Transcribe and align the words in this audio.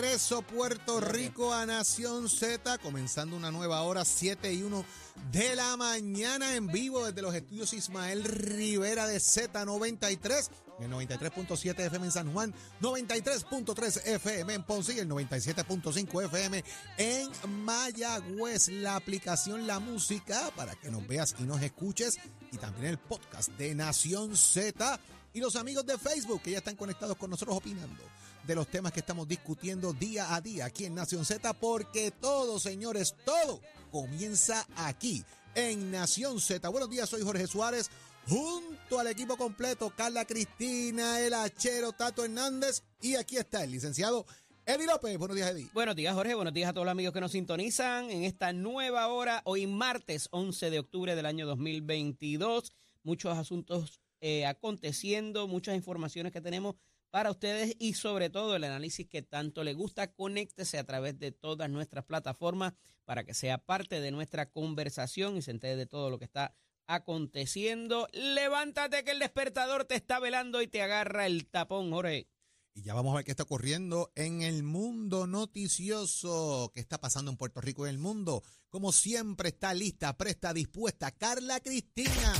regreso 0.00 0.42
Puerto 0.42 1.00
Rico 1.00 1.52
a 1.52 1.66
Nación 1.66 2.28
Z, 2.28 2.78
comenzando 2.78 3.36
una 3.36 3.50
nueva 3.50 3.82
hora, 3.82 4.04
7 4.04 4.52
y 4.52 4.62
1 4.62 4.84
de 5.32 5.56
la 5.56 5.76
mañana 5.76 6.54
en 6.54 6.68
vivo 6.68 7.04
desde 7.04 7.20
los 7.20 7.34
estudios 7.34 7.72
Ismael 7.72 8.22
Rivera 8.22 9.08
de 9.08 9.16
Z93, 9.16 10.50
el 10.78 10.90
93.7 10.92 11.80
FM 11.86 12.06
en 12.06 12.12
San 12.12 12.32
Juan, 12.32 12.54
93.3 12.80 14.06
FM 14.06 14.54
en 14.54 14.62
Ponce 14.62 14.94
y 14.94 15.00
el 15.00 15.08
97.5 15.08 16.24
FM 16.26 16.64
en 16.98 17.64
Mayagüez. 17.64 18.68
La 18.68 18.94
aplicación 18.94 19.66
La 19.66 19.80
Música 19.80 20.52
para 20.54 20.76
que 20.76 20.92
nos 20.92 21.04
veas 21.08 21.34
y 21.40 21.42
nos 21.42 21.60
escuches 21.60 22.18
y 22.52 22.58
también 22.58 22.86
el 22.86 22.98
podcast 22.98 23.48
de 23.58 23.74
Nación 23.74 24.36
Z 24.36 25.00
y 25.34 25.40
los 25.40 25.56
amigos 25.56 25.84
de 25.84 25.98
Facebook 25.98 26.42
que 26.42 26.52
ya 26.52 26.58
están 26.58 26.76
conectados 26.76 27.16
con 27.16 27.30
nosotros 27.30 27.56
opinando 27.56 28.04
de 28.48 28.54
los 28.54 28.66
temas 28.66 28.92
que 28.92 29.00
estamos 29.00 29.28
discutiendo 29.28 29.92
día 29.92 30.34
a 30.34 30.40
día 30.40 30.64
aquí 30.64 30.86
en 30.86 30.94
Nación 30.94 31.26
Z, 31.26 31.52
porque 31.60 32.10
todo, 32.10 32.58
señores, 32.58 33.14
todo 33.26 33.60
comienza 33.90 34.66
aquí 34.74 35.22
en 35.54 35.90
Nación 35.90 36.40
Z. 36.40 36.66
Buenos 36.70 36.88
días, 36.88 37.10
soy 37.10 37.20
Jorge 37.20 37.46
Suárez, 37.46 37.90
junto 38.26 38.98
al 38.98 39.08
equipo 39.08 39.36
completo, 39.36 39.92
Carla 39.94 40.24
Cristina, 40.24 41.20
el 41.20 41.34
Achero, 41.34 41.92
Tato 41.92 42.24
Hernández, 42.24 42.82
y 43.02 43.16
aquí 43.16 43.36
está 43.36 43.62
el 43.64 43.70
licenciado 43.70 44.24
Eddie 44.64 44.86
López. 44.86 45.18
Buenos 45.18 45.36
días, 45.36 45.50
Eddie. 45.50 45.68
Buenos 45.74 45.94
días, 45.94 46.14
Jorge. 46.14 46.34
Buenos 46.34 46.54
días 46.54 46.70
a 46.70 46.72
todos 46.72 46.86
los 46.86 46.92
amigos 46.92 47.12
que 47.12 47.20
nos 47.20 47.32
sintonizan 47.32 48.10
en 48.10 48.24
esta 48.24 48.54
nueva 48.54 49.08
hora, 49.08 49.42
hoy 49.44 49.66
martes 49.66 50.28
11 50.30 50.70
de 50.70 50.78
octubre 50.78 51.14
del 51.14 51.26
año 51.26 51.46
2022. 51.46 52.72
Muchos 53.02 53.36
asuntos 53.36 54.00
eh, 54.20 54.46
aconteciendo, 54.46 55.48
muchas 55.48 55.74
informaciones 55.76 56.32
que 56.32 56.40
tenemos 56.40 56.76
para 57.10 57.30
ustedes 57.30 57.74
y 57.78 57.94
sobre 57.94 58.30
todo 58.30 58.56
el 58.56 58.64
análisis 58.64 59.06
que 59.06 59.22
tanto 59.22 59.64
le 59.64 59.74
gusta. 59.74 60.12
Conéctese 60.12 60.78
a 60.78 60.84
través 60.84 61.18
de 61.18 61.32
todas 61.32 61.70
nuestras 61.70 62.04
plataformas 62.04 62.74
para 63.04 63.24
que 63.24 63.34
sea 63.34 63.58
parte 63.58 64.00
de 64.00 64.10
nuestra 64.10 64.50
conversación 64.50 65.36
y 65.36 65.42
se 65.42 65.52
entere 65.52 65.76
de 65.76 65.86
todo 65.86 66.10
lo 66.10 66.18
que 66.18 66.26
está 66.26 66.54
aconteciendo. 66.86 68.08
Levántate 68.12 69.04
que 69.04 69.12
el 69.12 69.18
despertador 69.18 69.84
te 69.84 69.94
está 69.94 70.20
velando 70.20 70.62
y 70.62 70.66
te 70.66 70.82
agarra 70.82 71.26
el 71.26 71.46
tapón, 71.46 71.90
Jorge. 71.90 72.28
Y 72.74 72.82
ya 72.82 72.94
vamos 72.94 73.12
a 73.12 73.16
ver 73.16 73.24
qué 73.24 73.32
está 73.32 73.42
ocurriendo 73.42 74.12
en 74.14 74.42
el 74.42 74.62
mundo 74.62 75.26
noticioso, 75.26 76.70
qué 76.74 76.80
está 76.80 77.00
pasando 77.00 77.30
en 77.30 77.36
Puerto 77.36 77.60
Rico 77.60 77.84
y 77.84 77.88
en 77.88 77.96
el 77.96 78.00
mundo. 78.00 78.42
Como 78.68 78.92
siempre 78.92 79.48
está 79.48 79.74
lista, 79.74 80.16
presta, 80.16 80.52
dispuesta 80.52 81.10
Carla 81.10 81.60
Cristina. 81.60 82.34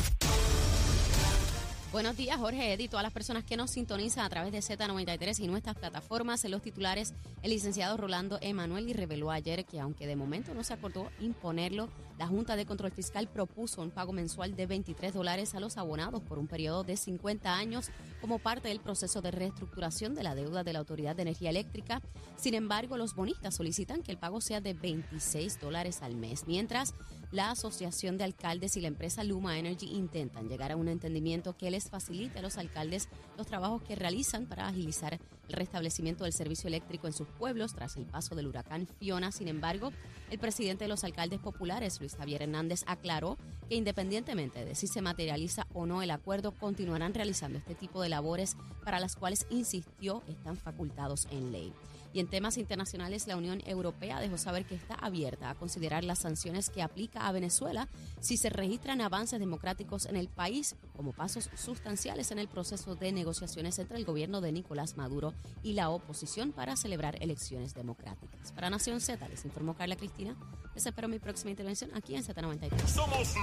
Buenos 1.91 2.19
días, 2.19 2.36
Jorge 2.36 2.75
Eddy, 2.75 2.86
todas 2.86 3.03
las 3.03 3.14
personas 3.14 3.44
que 3.44 3.56
nos 3.56 3.70
sintonizan 3.70 4.22
a 4.22 4.28
través 4.28 4.53
de 4.53 4.58
Z93 4.58 5.41
y 5.41 5.47
nuestras 5.47 5.75
plataformas. 5.75 6.44
En 6.44 6.50
los 6.50 6.61
titulares, 6.61 7.14
el 7.42 7.48
licenciado 7.50 7.97
Rolando 7.97 8.39
Emanuel 8.42 8.91
y 8.91 8.92
reveló 8.92 9.31
ayer 9.31 9.64
que, 9.64 9.81
aunque 9.81 10.06
de 10.06 10.14
momento 10.14 10.53
no 10.53 10.62
se 10.64 10.75
acordó 10.75 11.09
imponerlo, 11.19 11.89
la 12.19 12.27
Junta 12.27 12.56
de 12.56 12.66
Control 12.66 12.92
Fiscal 12.92 13.27
propuso 13.27 13.81
un 13.81 13.91
pago 13.91 14.12
mensual 14.12 14.55
de 14.55 14.66
23 14.66 15.14
dólares 15.14 15.55
a 15.55 15.61
los 15.61 15.78
abonados 15.78 16.22
por 16.22 16.39
un 16.39 16.47
periodo 16.47 16.84
de 16.84 16.98
50 16.98 17.56
años 17.56 17.89
como 18.20 18.39
parte 18.39 18.69
del 18.69 18.81
proceso 18.81 19.22
de 19.22 19.31
reestructuración 19.31 20.14
de 20.14 20.25
la 20.25 20.34
deuda 20.34 20.64
de 20.64 20.75
la 20.75 20.81
Autoridad 20.81 21.16
de 21.16 21.22
Energía 21.22 21.48
Eléctrica. 21.48 22.03
Sin 22.36 22.53
embargo, 22.53 22.98
los 22.98 23.14
bonistas 23.14 23.55
solicitan 23.55 24.03
que 24.03 24.12
el 24.12 24.19
pago 24.19 24.42
sea 24.42 24.61
de 24.61 24.75
26 24.75 25.59
dólares 25.59 26.03
al 26.03 26.16
mes, 26.16 26.44
mientras 26.47 26.92
la 27.31 27.51
Asociación 27.51 28.17
de 28.17 28.25
Alcaldes 28.25 28.77
y 28.77 28.81
la 28.81 28.89
empresa 28.89 29.23
Luma 29.23 29.59
Energy 29.59 29.87
intentan 29.87 30.48
llegar 30.48 30.73
a 30.73 30.77
un 30.77 30.89
entendimiento 30.89 31.57
que 31.57 31.71
les 31.71 31.91
facilite 31.91 32.39
a 32.39 32.43
los 32.43 32.57
alcaldes 32.57 33.09
los 33.37 33.47
trabajos 33.47 33.83
que 33.83 33.97
realizan 33.97 34.47
para 34.47 34.67
agilizar 34.67 35.19
el 35.49 35.55
restablecimiento 35.55 36.25
del 36.25 36.33
servicio 36.33 36.69
eléctrico 36.69 37.06
en 37.06 37.12
sus 37.12 37.29
pueblos 37.29 37.75
tras 37.75 37.97
el 37.97 38.06
paso 38.06 38.34
del 38.34 38.47
huracán 38.47 38.87
Fiona. 38.99 39.31
Sin 39.31 39.49
embargo, 39.49 39.93
el 40.31 40.38
presidente 40.38 40.84
de 40.84 40.88
los 40.88 41.05
alcaldes 41.05 41.41
populares, 41.41 42.00
Luis 42.00 42.17
Javier 42.17 42.43
Hernández, 42.43 42.83
aclaró 42.87 43.37
que 43.69 43.75
independientemente 43.75 44.65
de 44.65 44.75
si 44.75 44.87
se 44.87 45.03
materializa 45.03 45.67
o 45.75 45.87
no 45.87 46.03
el 46.03 46.11
acuerdo, 46.11 46.53
continuarán 46.53 47.15
realizando 47.15 47.59
este 47.59 47.75
tipo 47.75 48.03
de 48.03 48.09
labores 48.09 48.56
para 48.84 49.01
las 49.01 49.17
cuales, 49.17 49.47
insistió, 49.51 50.23
están 50.29 50.56
facultados 50.56 51.27
en 51.31 51.53
ley. 51.53 51.73
Y 52.12 52.21
en 52.21 52.27
temas 52.27 52.56
internacionales, 52.56 53.27
la 53.27 53.37
Unión 53.37 53.62
Europea 53.67 54.21
dejó 54.21 54.39
saber 54.39 54.65
que 54.65 54.75
está 54.75 54.95
abierta 54.95 55.51
a 55.51 55.55
considerar 55.55 56.05
las 56.05 56.21
sanciones 56.21 56.71
que 56.71 56.83
aplica 56.83 57.27
a 57.27 57.33
Venezuela 57.33 57.89
si 58.21 58.37
se 58.37 58.49
registran 58.49 59.01
avances 59.01 59.39
democráticos 59.39 60.06
en 60.06 60.17
el 60.17 60.29
país 60.29 60.75
como 60.97 61.12
pasos 61.12 61.50
sustanciales 61.55 62.31
en 62.31 62.39
el 62.39 62.49
proceso 62.49 62.95
de 62.95 63.12
negociaciones 63.12 63.79
entre 63.79 63.99
el 63.99 64.05
gobierno 64.05 64.41
de 64.41 64.53
Nicolás 64.53 64.97
Maduro 64.97 65.35
y 65.62 65.75
la 65.75 65.91
oposición 65.91 66.53
para 66.53 66.77
celebrar 66.77 67.23
elecciones 67.23 67.75
democráticas. 67.75 68.53
Para 68.53 68.71
Nación 68.71 69.00
Z, 69.00 69.29
les 69.29 69.45
informó 69.45 69.75
Carla 69.75 69.97
Cristina. 69.97 70.35
Les 70.78 70.87
espero 70.87 71.09
mi 71.09 71.19
próxima 71.19 71.50
intervención 71.50 71.91
aquí 71.93 72.15
en 72.15 72.22
Z93. 72.22 72.87
Somos 72.87 73.34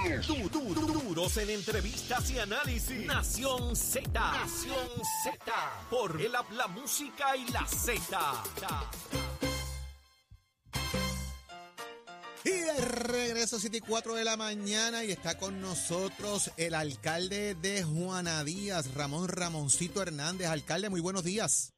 duros 0.50 1.36
en 1.36 1.50
entrevistas 1.50 2.32
y 2.32 2.40
análisis. 2.40 3.06
Nación 3.06 3.76
Z. 3.76 4.10
Nación 4.10 4.88
Z. 5.26 5.54
Por 5.90 6.22
el 6.22 6.34
habla 6.34 6.68
música 6.68 7.36
y 7.36 7.52
la 7.52 7.66
Z. 7.68 8.42
Y 12.46 12.52
de 12.52 12.82
regreso, 12.86 13.60
7 13.60 13.76
y 13.76 13.82
4 13.82 14.16
de 14.16 14.24
la 14.24 14.38
mañana, 14.38 15.04
y 15.04 15.12
está 15.12 15.38
con 15.38 15.60
nosotros 15.60 16.52
el 16.56 16.74
alcalde 16.74 17.54
de 17.56 17.84
Juana 17.84 18.46
Díaz, 18.46 18.94
Ramón 18.94 19.28
Ramoncito 19.28 20.02
Hernández. 20.02 20.48
Alcalde, 20.48 20.90
muy 20.90 21.02
buenos 21.02 21.26
días. 21.26 21.74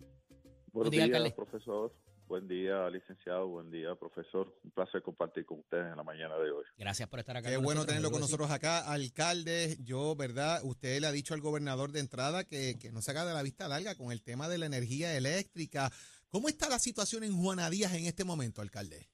Buenos 0.72 0.92
días, 0.92 1.34
profesor. 1.34 1.92
Buen 2.28 2.46
día, 2.46 2.90
licenciado. 2.90 3.48
Buen 3.48 3.72
día, 3.72 3.96
profesor. 3.96 4.54
Un 4.66 4.72
placer 4.72 5.02
compartir 5.02 5.46
con 5.46 5.60
ustedes 5.60 5.90
en 5.90 5.96
la 5.96 6.04
mañana 6.04 6.36
de 6.38 6.52
hoy. 6.52 6.66
Gracias 6.78 7.08
por 7.08 7.20
estar 7.20 7.38
acá. 7.38 7.50
Qué 7.50 7.56
bueno 7.56 7.86
tenerlo 7.86 8.12
con 8.12 8.20
nosotros 8.20 8.52
acá, 8.52 8.80
alcalde. 8.92 9.78
Yo, 9.82 10.14
¿verdad? 10.14 10.60
Usted 10.64 11.00
le 11.00 11.08
ha 11.08 11.12
dicho 11.14 11.34
al 11.34 11.40
gobernador 11.40 11.94
de 11.94 12.02
entrada 12.02 12.44
que, 12.44 12.76
que 12.78 12.92
no 12.92 13.02
se 13.02 13.12
haga 13.12 13.26
de 13.26 13.34
la 13.34 13.44
vista 13.44 13.70
larga 13.70 13.96
con 13.96 14.12
el 14.12 14.22
tema 14.24 14.50
de 14.50 14.58
la 14.58 14.66
energía 14.66 15.16
eléctrica. 15.16 15.90
¿Cómo 16.28 16.50
está 16.50 16.68
la 16.68 16.80
situación 16.80 17.24
en 17.24 17.32
Juana 17.32 17.70
Díaz 17.70 17.94
en 17.94 18.06
este 18.06 18.26
momento, 18.26 18.62
alcalde? 18.62 19.08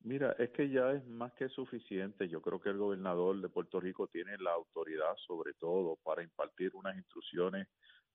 Mira, 0.00 0.36
es 0.38 0.50
que 0.50 0.68
ya 0.68 0.92
es 0.92 1.06
más 1.06 1.32
que 1.32 1.48
suficiente. 1.48 2.28
Yo 2.28 2.42
creo 2.42 2.60
que 2.60 2.68
el 2.68 2.76
gobernador 2.76 3.40
de 3.40 3.48
Puerto 3.48 3.80
Rico 3.80 4.08
tiene 4.08 4.36
la 4.38 4.52
autoridad, 4.52 5.16
sobre 5.26 5.54
todo, 5.54 5.96
para 6.04 6.22
impartir 6.22 6.74
unas 6.74 6.96
instrucciones, 6.96 7.66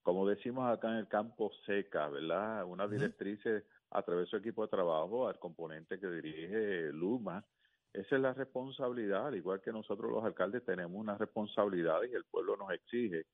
como 0.04 0.28
decimos 0.28 0.72
acá 0.72 0.90
en 0.90 0.98
el 0.98 1.08
campo, 1.08 1.52
seca, 1.66 2.08
¿verdad? 2.10 2.66
Unas 2.66 2.92
directrices 2.92 3.64
a 3.94 4.02
través 4.02 4.26
de 4.26 4.30
su 4.32 4.38
equipo 4.38 4.64
de 4.64 4.70
trabajo 4.70 5.28
al 5.28 5.40
componente 5.40 6.00
que 6.00 6.08
dirige 6.10 6.92
Luma. 6.92 7.46
Esa 7.94 8.16
es 8.16 8.22
la 8.22 8.34
responsabilidad, 8.34 9.28
al 9.28 9.36
igual 9.36 9.62
que 9.62 9.72
nosotros 9.72 10.12
los 10.12 10.24
alcaldes 10.24 10.66
tenemos 10.66 11.00
una 11.00 11.18
responsabilidad 11.18 12.00
y 12.10 12.16
el 12.16 12.24
pueblo 12.26 12.58
nos 12.58 12.72
exige. 12.72 13.26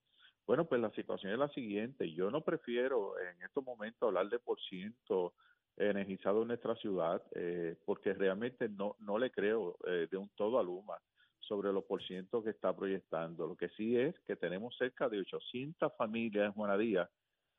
Bueno, 0.45 0.65
pues 0.65 0.81
la 0.81 0.91
situación 0.91 1.31
es 1.31 1.39
la 1.39 1.49
siguiente. 1.49 2.11
Yo 2.11 2.29
no 2.29 2.41
prefiero 2.41 3.17
en 3.19 3.41
estos 3.41 3.63
momentos 3.63 4.07
hablar 4.07 4.29
de 4.29 4.39
por 4.39 4.59
ciento 4.59 5.33
energizado 5.77 6.41
en 6.41 6.49
nuestra 6.49 6.75
ciudad, 6.75 7.21
eh, 7.35 7.77
porque 7.85 8.13
realmente 8.13 8.67
no, 8.67 8.97
no 8.99 9.17
le 9.17 9.31
creo 9.31 9.77
eh, 9.87 10.07
de 10.11 10.17
un 10.17 10.29
todo 10.35 10.59
a 10.59 10.63
Luma 10.63 10.97
sobre 11.39 11.71
los 11.71 11.85
por 11.85 12.03
ciento 12.03 12.43
que 12.43 12.49
está 12.49 12.75
proyectando. 12.75 13.47
Lo 13.47 13.55
que 13.55 13.69
sí 13.69 13.97
es 13.97 14.19
que 14.27 14.35
tenemos 14.35 14.75
cerca 14.77 15.07
de 15.07 15.19
800 15.19 15.93
familias 15.97 16.47
en 16.47 16.53
Juanadía 16.53 17.09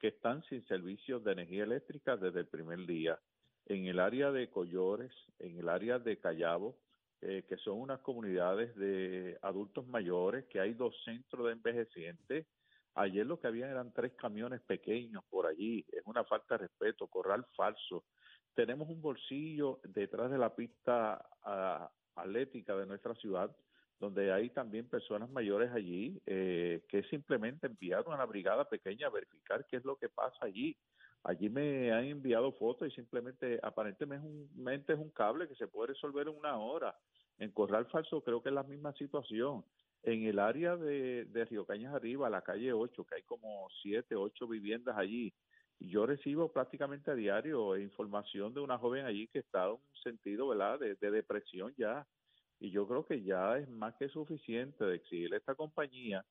que 0.00 0.08
están 0.08 0.42
sin 0.44 0.64
servicios 0.66 1.22
de 1.22 1.32
energía 1.32 1.64
eléctrica 1.64 2.16
desde 2.16 2.40
el 2.40 2.46
primer 2.46 2.86
día. 2.86 3.18
En 3.66 3.86
el 3.86 4.00
área 4.00 4.32
de 4.32 4.48
Collores, 4.48 5.12
en 5.38 5.58
el 5.58 5.68
área 5.68 5.98
de 5.98 6.18
Callabo, 6.18 6.76
eh, 7.20 7.44
que 7.46 7.58
son 7.58 7.78
unas 7.78 8.00
comunidades 8.00 8.74
de 8.76 9.38
adultos 9.42 9.86
mayores, 9.86 10.46
que 10.46 10.58
hay 10.58 10.72
dos 10.72 10.94
centros 11.04 11.46
de 11.46 11.52
envejecientes. 11.52 12.46
Ayer 12.94 13.26
lo 13.26 13.38
que 13.38 13.46
había 13.46 13.68
eran 13.68 13.92
tres 13.92 14.12
camiones 14.14 14.62
pequeños 14.62 15.22
por 15.28 15.46
allí. 15.46 15.84
Es 15.92 16.02
una 16.06 16.24
falta 16.24 16.56
de 16.56 16.66
respeto, 16.66 17.06
corral 17.06 17.46
falso. 17.54 18.04
Tenemos 18.54 18.88
un 18.88 19.02
bolsillo 19.02 19.80
detrás 19.84 20.30
de 20.30 20.38
la 20.38 20.56
pista 20.56 21.24
uh, 21.44 22.18
atlética 22.18 22.74
de 22.76 22.86
nuestra 22.86 23.14
ciudad 23.14 23.54
donde 24.00 24.32
hay 24.32 24.48
también 24.48 24.88
personas 24.88 25.30
mayores 25.30 25.70
allí 25.72 26.20
eh, 26.24 26.82
que 26.88 27.02
simplemente 27.04 27.66
enviaron 27.66 28.14
a 28.14 28.16
la 28.16 28.24
brigada 28.24 28.64
pequeña 28.64 29.06
a 29.06 29.10
verificar 29.10 29.66
qué 29.66 29.76
es 29.76 29.84
lo 29.84 29.96
que 29.96 30.08
pasa 30.08 30.38
allí. 30.40 30.74
Allí 31.22 31.50
me 31.50 31.92
han 31.92 32.06
enviado 32.06 32.50
fotos 32.52 32.88
y 32.88 32.90
simplemente, 32.92 33.60
aparentemente 33.62 34.94
es 34.94 34.98
un 34.98 35.10
cable 35.10 35.46
que 35.46 35.54
se 35.54 35.68
puede 35.68 35.88
resolver 35.92 36.26
en 36.28 36.34
una 36.34 36.56
hora. 36.56 36.96
En 37.38 37.50
Corral 37.50 37.86
Falso 37.86 38.22
creo 38.22 38.42
que 38.42 38.48
es 38.48 38.54
la 38.54 38.62
misma 38.62 38.94
situación. 38.94 39.62
En 40.02 40.24
el 40.24 40.38
área 40.38 40.78
de, 40.78 41.26
de 41.26 41.44
Río 41.44 41.66
Cañas 41.66 41.94
Arriba, 41.94 42.30
la 42.30 42.40
calle 42.40 42.72
8, 42.72 43.04
que 43.04 43.16
hay 43.16 43.22
como 43.24 43.68
7, 43.82 44.16
8 44.16 44.48
viviendas 44.48 44.96
allí, 44.96 45.30
yo 45.78 46.06
recibo 46.06 46.50
prácticamente 46.50 47.10
a 47.10 47.14
diario 47.14 47.76
información 47.76 48.54
de 48.54 48.60
una 48.60 48.78
joven 48.78 49.04
allí 49.04 49.28
que 49.28 49.40
está 49.40 49.66
en 49.66 49.72
un 49.72 49.80
sentido 50.02 50.48
¿verdad? 50.48 50.78
de 50.78 51.10
depresión 51.10 51.74
ya 51.76 52.06
y 52.60 52.70
yo 52.70 52.86
creo 52.86 53.04
que 53.06 53.22
ya 53.22 53.56
es 53.58 53.68
más 53.68 53.94
que 53.96 54.08
suficiente 54.10 54.84
de 54.84 54.96
exigirle 54.96 55.36
a 55.36 55.38
esta 55.38 55.54
compañía 55.54 56.24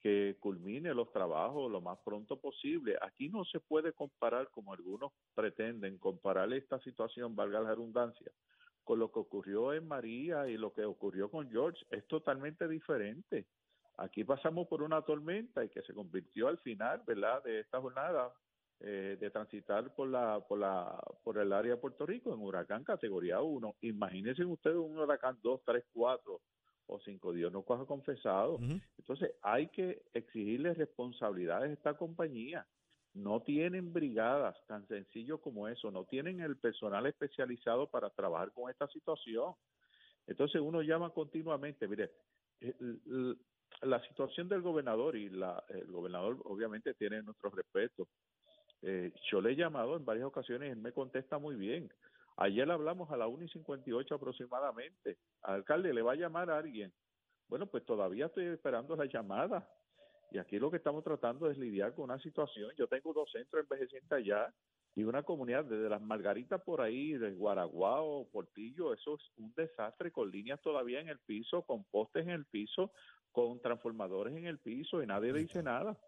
que 0.00 0.36
culmine 0.40 0.92
los 0.92 1.10
trabajos 1.12 1.70
lo 1.70 1.80
más 1.80 1.98
pronto 2.04 2.40
posible. 2.40 2.98
Aquí 3.00 3.28
no 3.28 3.44
se 3.44 3.60
puede 3.60 3.92
comparar, 3.92 4.50
como 4.50 4.72
algunos 4.72 5.12
pretenden, 5.34 5.98
comparar 5.98 6.52
esta 6.52 6.78
situación, 6.80 7.34
valga 7.34 7.60
la 7.60 7.70
redundancia, 7.70 8.30
con 8.84 8.98
lo 8.98 9.10
que 9.10 9.20
ocurrió 9.20 9.72
en 9.72 9.86
María 9.86 10.48
y 10.48 10.56
lo 10.56 10.72
que 10.72 10.84
ocurrió 10.84 11.30
con 11.30 11.48
George. 11.50 11.84
Es 11.90 12.06
totalmente 12.08 12.68
diferente. 12.68 13.46
Aquí 13.96 14.24
pasamos 14.24 14.66
por 14.68 14.82
una 14.82 15.02
tormenta 15.02 15.64
y 15.64 15.70
que 15.70 15.82
se 15.82 15.94
convirtió 15.94 16.48
al 16.48 16.58
final, 16.58 17.02
¿verdad?, 17.06 17.42
de 17.44 17.60
esta 17.60 17.80
jornada 17.80 18.32
eh, 18.80 19.16
de 19.18 19.30
transitar 19.30 19.94
por 19.94 20.08
la 20.08 20.40
por 20.46 20.58
la 20.58 21.02
por 21.24 21.38
el 21.38 21.52
área 21.52 21.72
de 21.74 21.80
Puerto 21.80 22.04
Rico 22.04 22.34
en 22.34 22.40
huracán 22.40 22.84
categoría 22.84 23.40
1. 23.40 23.76
Imagínense 23.80 24.44
ustedes 24.44 24.76
un 24.76 24.98
huracán 24.98 25.38
2, 25.42 25.62
3, 25.64 25.84
4 25.94 26.40
o 26.88 27.00
5, 27.00 27.32
Dios 27.32 27.52
no 27.52 27.62
coja 27.62 27.86
confesado. 27.86 28.58
Entonces 28.98 29.32
hay 29.42 29.68
que 29.68 30.02
exigirle 30.12 30.74
responsabilidades 30.74 31.70
a 31.70 31.72
esta 31.72 31.94
compañía. 31.94 32.66
No 33.14 33.40
tienen 33.40 33.94
brigadas 33.94 34.56
tan 34.66 34.86
sencillo 34.88 35.40
como 35.40 35.68
eso, 35.68 35.90
no 35.90 36.04
tienen 36.04 36.40
el 36.40 36.58
personal 36.58 37.06
especializado 37.06 37.88
para 37.88 38.10
trabajar 38.10 38.52
con 38.52 38.70
esta 38.70 38.86
situación. 38.88 39.54
Entonces 40.26 40.60
uno 40.60 40.82
llama 40.82 41.10
continuamente, 41.10 41.88
mire, 41.88 42.10
la 43.82 44.02
situación 44.08 44.48
del 44.48 44.62
gobernador 44.62 45.16
y 45.16 45.28
la, 45.28 45.64
el 45.68 45.90
gobernador 45.90 46.40
obviamente 46.44 46.94
tiene 46.94 47.22
nuestro 47.22 47.50
respeto, 47.50 48.08
eh, 48.82 49.12
yo 49.30 49.40
le 49.40 49.52
he 49.52 49.56
llamado 49.56 49.96
en 49.96 50.04
varias 50.04 50.26
ocasiones, 50.26 50.72
él 50.72 50.78
me 50.78 50.92
contesta 50.92 51.38
muy 51.38 51.56
bien. 51.56 51.90
Ayer 52.36 52.70
hablamos 52.70 53.10
a 53.10 53.16
la 53.16 53.26
1 53.26 53.44
y 53.44 53.48
58 53.48 54.14
aproximadamente. 54.14 55.18
alcalde, 55.42 55.94
¿le 55.94 56.02
va 56.02 56.12
a 56.12 56.16
llamar 56.16 56.50
a 56.50 56.58
alguien? 56.58 56.92
Bueno, 57.48 57.66
pues 57.66 57.84
todavía 57.84 58.26
estoy 58.26 58.46
esperando 58.46 58.94
la 58.96 59.06
llamada. 59.06 59.68
Y 60.30 60.38
aquí 60.38 60.58
lo 60.58 60.70
que 60.70 60.76
estamos 60.76 61.02
tratando 61.04 61.50
es 61.50 61.56
lidiar 61.56 61.94
con 61.94 62.04
una 62.04 62.18
situación. 62.18 62.70
Yo 62.76 62.88
tengo 62.88 63.12
dos 63.12 63.30
centros 63.30 63.62
envejecientes 63.62 64.12
allá 64.12 64.52
y 64.96 65.04
una 65.04 65.22
comunidad 65.22 65.64
desde 65.64 65.88
las 65.88 66.00
Margaritas 66.00 66.60
por 66.62 66.80
ahí, 66.80 67.12
de 67.12 67.32
Guaraguao, 67.32 68.26
Portillo, 68.32 68.94
eso 68.94 69.14
es 69.14 69.30
un 69.36 69.52
desastre 69.54 70.10
con 70.10 70.30
líneas 70.30 70.60
todavía 70.62 71.00
en 71.00 71.08
el 71.08 71.18
piso, 71.18 71.62
con 71.62 71.84
postes 71.84 72.24
en 72.24 72.30
el 72.30 72.46
piso, 72.46 72.90
con 73.30 73.60
transformadores 73.60 74.34
en 74.34 74.46
el 74.46 74.58
piso 74.58 75.02
y 75.02 75.06
nadie 75.06 75.32
le 75.32 75.40
dice 75.40 75.62
nada. 75.62 75.98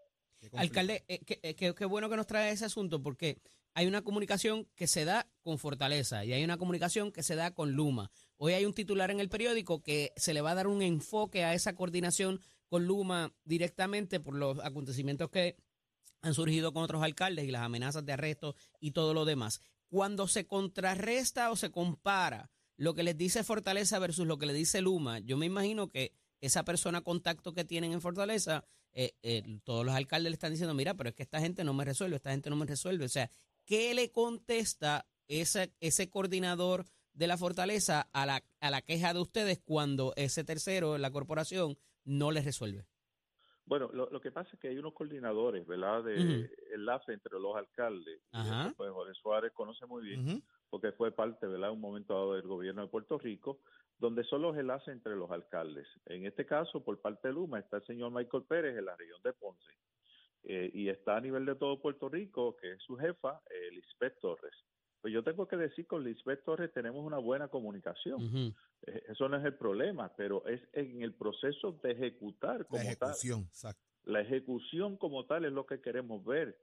Alcalde, 0.53 1.05
eh, 1.09 1.21
eh, 1.43 1.55
qué, 1.55 1.85
bueno 1.85 2.09
que 2.09 2.17
nos 2.17 2.27
trae 2.27 2.53
ese 2.53 2.65
asunto 2.65 3.03
porque 3.03 3.39
hay 3.75 3.87
una 3.87 4.03
comunicación 4.03 4.67
que 4.75 4.87
se 4.87 5.05
da 5.05 5.29
con 5.43 5.59
Fortaleza 5.59 6.25
y 6.25 6.33
hay 6.33 6.45
una 6.45 6.57
comunicación 6.57 7.13
que 7.13 7.23
se 7.23 7.35
da 7.37 7.55
con 7.55 7.73
Luma. 7.73 8.11
Hoy 8.37 8.53
hay 8.53 8.65
un 8.65 8.75
titular 8.75 9.11
en 9.11 9.21
el 9.21 9.29
periódico 9.29 9.83
que 9.83 10.13
se 10.17 10.35
le 10.35 10.41
va 10.41 10.53
a 10.53 10.55
dar 10.55 10.67
un 10.67 10.83
enfoque 10.83 11.45
a 11.45 11.55
esa 11.55 11.75
coordinación 11.75 12.41
con 12.69 12.87
Luma 12.87 13.33
directamente 13.45 14.21
por 14.21 14.35
los 14.35 14.59
acontecimientos 14.61 15.31
que 15.31 15.57
han 16.21 16.35
surgido 16.35 16.73
con 16.73 16.83
otros 16.83 17.03
alcaldes 17.03 17.45
y 17.47 17.51
las 17.51 17.63
amenazas 17.63 18.05
de 18.05 18.13
arresto 18.13 18.55
y 18.81 18.93
todo 18.93 19.15
lo 19.15 19.25
demás. 19.25 19.61
Cuando 19.89 20.29
se 20.29 20.47
contrarresta 20.47 21.51
o 21.51 21.57
se 21.57 21.71
compara 21.71 22.51
lo 22.77 22.95
que 22.95 23.03
les 23.03 23.17
dice 23.17 23.45
Fortaleza 23.45 23.99
versus 23.99 24.27
lo 24.27 24.39
que 24.39 24.47
le 24.47 24.53
dice 24.53 24.81
Luma, 24.81 25.19
yo 25.21 25.37
me 25.37 25.47
imagino 25.47 25.89
que 25.89 26.13
esa 26.41 26.65
persona 26.65 27.01
contacto 27.01 27.53
que 27.53 27.65
tienen 27.65 27.93
en 27.93 28.01
Fortaleza 28.01 28.65
eh, 28.93 29.13
eh, 29.23 29.61
todos 29.65 29.85
los 29.85 29.95
alcaldes 29.95 30.31
le 30.31 30.35
están 30.35 30.53
diciendo, 30.53 30.75
mira, 30.75 30.95
pero 30.95 31.11
es 31.11 31.15
que 31.15 31.23
esta 31.23 31.41
gente 31.41 31.65
no 31.65 31.75
me 31.75 31.85
resuelve, 31.85 32.17
esta 32.17 32.31
gente 32.31 32.51
no 32.51 32.57
me 32.57 32.67
resuelve. 32.67 33.05
O 33.05 33.09
sea, 33.09 33.31
¿qué 33.65 33.95
le 33.95 34.11
contesta 34.11 35.07
ese, 35.29 35.73
ese 35.81 36.09
coordinador 36.11 36.85
de 37.13 37.27
la 37.27 37.37
fortaleza 37.37 38.09
a 38.13 38.27
la, 38.27 38.43
a 38.61 38.71
la 38.71 38.83
queja 38.83 39.13
de 39.13 39.21
ustedes 39.21 39.61
cuando 39.65 40.13
ese 40.17 40.45
tercero, 40.45 40.99
la 40.99 41.11
corporación, 41.11 41.77
no 42.05 42.31
les 42.31 42.45
resuelve? 42.45 42.87
Bueno, 43.69 43.91
lo, 43.93 44.21
que 44.21 44.33
pasa 44.33 44.49
es 44.55 44.59
que 44.59 44.69
hay 44.69 44.79
unos 44.79 44.95
coordinadores, 44.95 45.67
¿verdad? 45.67 46.03
De 46.03 46.51
enlace 46.75 47.13
entre 47.13 47.39
los 47.39 47.55
alcaldes. 47.55 48.23
Ajá. 48.33 48.73
pues 48.75 48.91
Jorge 48.91 49.13
Suárez 49.13 49.53
conoce 49.53 49.85
muy 49.85 50.03
bien, 50.03 50.43
porque 50.71 50.93
fue 50.93 51.13
parte, 51.13 51.47
¿verdad? 51.47 51.71
Un 51.71 51.81
momento 51.81 52.15
dado 52.15 52.35
del 52.35 52.47
gobierno 52.47 52.81
de 52.81 52.89
Puerto 52.89 53.19
Rico 53.19 53.61
donde 53.99 54.25
son 54.25 54.43
los 54.43 54.57
enlaces 54.57 54.89
entre 54.89 55.17
los 55.17 55.31
alcaldes. 55.31 55.87
En 56.07 56.25
este 56.25 56.47
caso, 56.47 56.83
por 56.85 57.01
parte 57.01 57.29
de 57.29 57.35
Luma, 57.35 57.59
está 57.59 57.79
el 57.79 57.87
señor 57.87 58.13
Michael 58.13 58.45
Pérez 58.45 58.79
en 58.79 58.85
la 58.85 58.97
región 58.97 59.21
de 59.23 59.33
Ponce. 59.33 59.73
Eh, 60.45 60.71
y 60.73 60.89
está 60.89 61.17
a 61.17 61.21
nivel 61.21 61.45
de 61.45 61.57
todo 61.57 61.81
Puerto 61.81 62.09
Rico, 62.09 62.57
que 62.57 62.73
es 62.73 62.83
su 62.83 62.97
jefa, 62.97 63.41
eh, 63.51 63.71
Lisbeth 63.73 64.21
Torres. 64.21 64.55
Pues 65.01 65.13
yo 65.13 65.23
tengo 65.23 65.47
que 65.47 65.57
decir 65.57 65.87
con 65.87 66.05
Lisbeth 66.05 66.45
Torres 66.45 66.73
tenemos 66.73 67.05
una 67.05 67.19
buena 67.19 67.49
comunicación. 67.49 68.55
Eh, 68.87 69.03
eso 69.09 69.29
no 69.29 69.37
es 69.37 69.45
el 69.45 69.55
problema, 69.55 70.13
pero 70.17 70.47
es 70.47 70.61
en 70.73 71.03
el 71.03 71.15
proceso 71.15 71.73
de 71.83 71.93
ejecutar 71.93 72.67
como 72.67 72.83
la 72.83 72.91
ejecución, 72.91 73.43
Exacto. 73.43 73.83
La 74.05 74.21
ejecución 74.21 74.97
como 74.97 75.27
tal 75.27 75.45
es 75.45 75.53
lo 75.53 75.67
que 75.67 75.81
queremos 75.81 76.25
ver. 76.25 76.57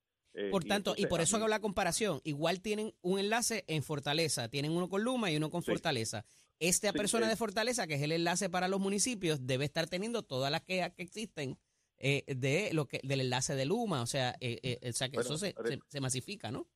por 0.52 0.64
tanto, 0.64 0.96
y, 0.98 1.06
por 1.06 1.22
eso 1.22 1.38
hago 1.38 1.48
la 1.48 1.62
comparación. 1.62 2.20
Igual 2.24 2.62
tienen 2.62 2.94
un 3.02 3.20
enlace 3.20 3.66
en 3.68 3.84
Fortaleza, 3.84 4.50
tienen 4.50 4.72
uno 4.72 4.90
con 4.90 5.04
Luma 5.04 5.31
y 5.31 5.38
uno 5.38 5.50
con 5.50 5.64
Fortaleza. 5.64 6.26
Esta 6.60 6.94
persona 6.94 7.28
de 7.28 7.36
Fortaleza, 7.36 7.86
que 7.88 7.96
es 7.96 8.02
el 8.02 8.12
enlace 8.12 8.50
para 8.50 8.68
los 8.68 8.80
municipios, 8.80 9.46
debe 9.46 9.66
estar 9.66 9.88
teniendo 9.88 10.24
todas 10.24 10.52
las 10.52 10.62
quejas 10.62 10.94
que 10.94 11.04
existen 11.04 11.57
eh, 11.98 12.24
de 12.28 12.72
lo 12.74 12.88
que 12.88 13.00
del 13.04 13.22
enlace 13.22 13.56
de 13.56 13.66
Luma, 13.66 14.02
o 14.02 14.06
sea, 14.06 14.36
eh, 14.42 14.60
eh, 14.62 14.80
que 14.81 15.19
eso 15.19 15.38
se, 15.38 15.54
masifica, 16.02 16.52
¿no? 16.52 16.68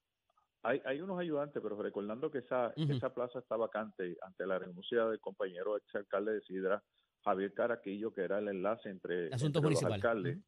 Hay, 0.63 0.81
hay 0.85 1.01
unos 1.01 1.19
ayudantes, 1.19 1.61
pero 1.61 1.81
recordando 1.81 2.29
que 2.29 2.39
esa, 2.39 2.73
esa 2.75 3.13
plaza 3.13 3.39
está 3.39 3.55
vacante 3.55 4.17
ante 4.21 4.45
la 4.45 4.59
renuncia 4.59 5.05
del 5.05 5.19
compañero 5.19 5.77
ex 5.77 5.95
alcalde 5.95 6.33
de 6.33 6.41
Sidra, 6.41 6.83
Javier 7.23 7.53
Caraquillo, 7.53 8.13
que 8.13 8.21
era 8.21 8.39
el 8.39 8.49
enlace 8.49 8.89
entre, 8.89 9.29
los 9.29 9.83
alcaldes. 9.83 10.39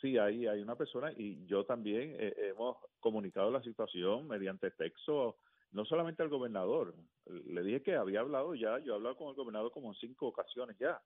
Sí, 0.00 0.18
ahí 0.18 0.46
hay 0.46 0.60
una 0.60 0.76
persona 0.76 1.12
y 1.16 1.46
yo 1.46 1.64
también 1.64 2.16
hemos 2.18 2.76
comunicado 3.00 3.50
la 3.50 3.62
situación 3.62 4.28
mediante 4.28 4.70
texto 4.72 5.38
no 5.74 5.84
solamente 5.84 6.22
al 6.22 6.28
gobernador, 6.28 6.94
le 7.26 7.62
dije 7.62 7.82
que 7.82 7.96
había 7.96 8.20
hablado 8.20 8.54
ya, 8.54 8.78
yo 8.78 8.92
he 8.92 8.96
hablado 8.96 9.16
con 9.16 9.28
el 9.28 9.34
gobernador 9.34 9.72
como 9.72 9.88
en 9.88 9.94
cinco 9.96 10.28
ocasiones 10.28 10.76
ya, 10.78 11.02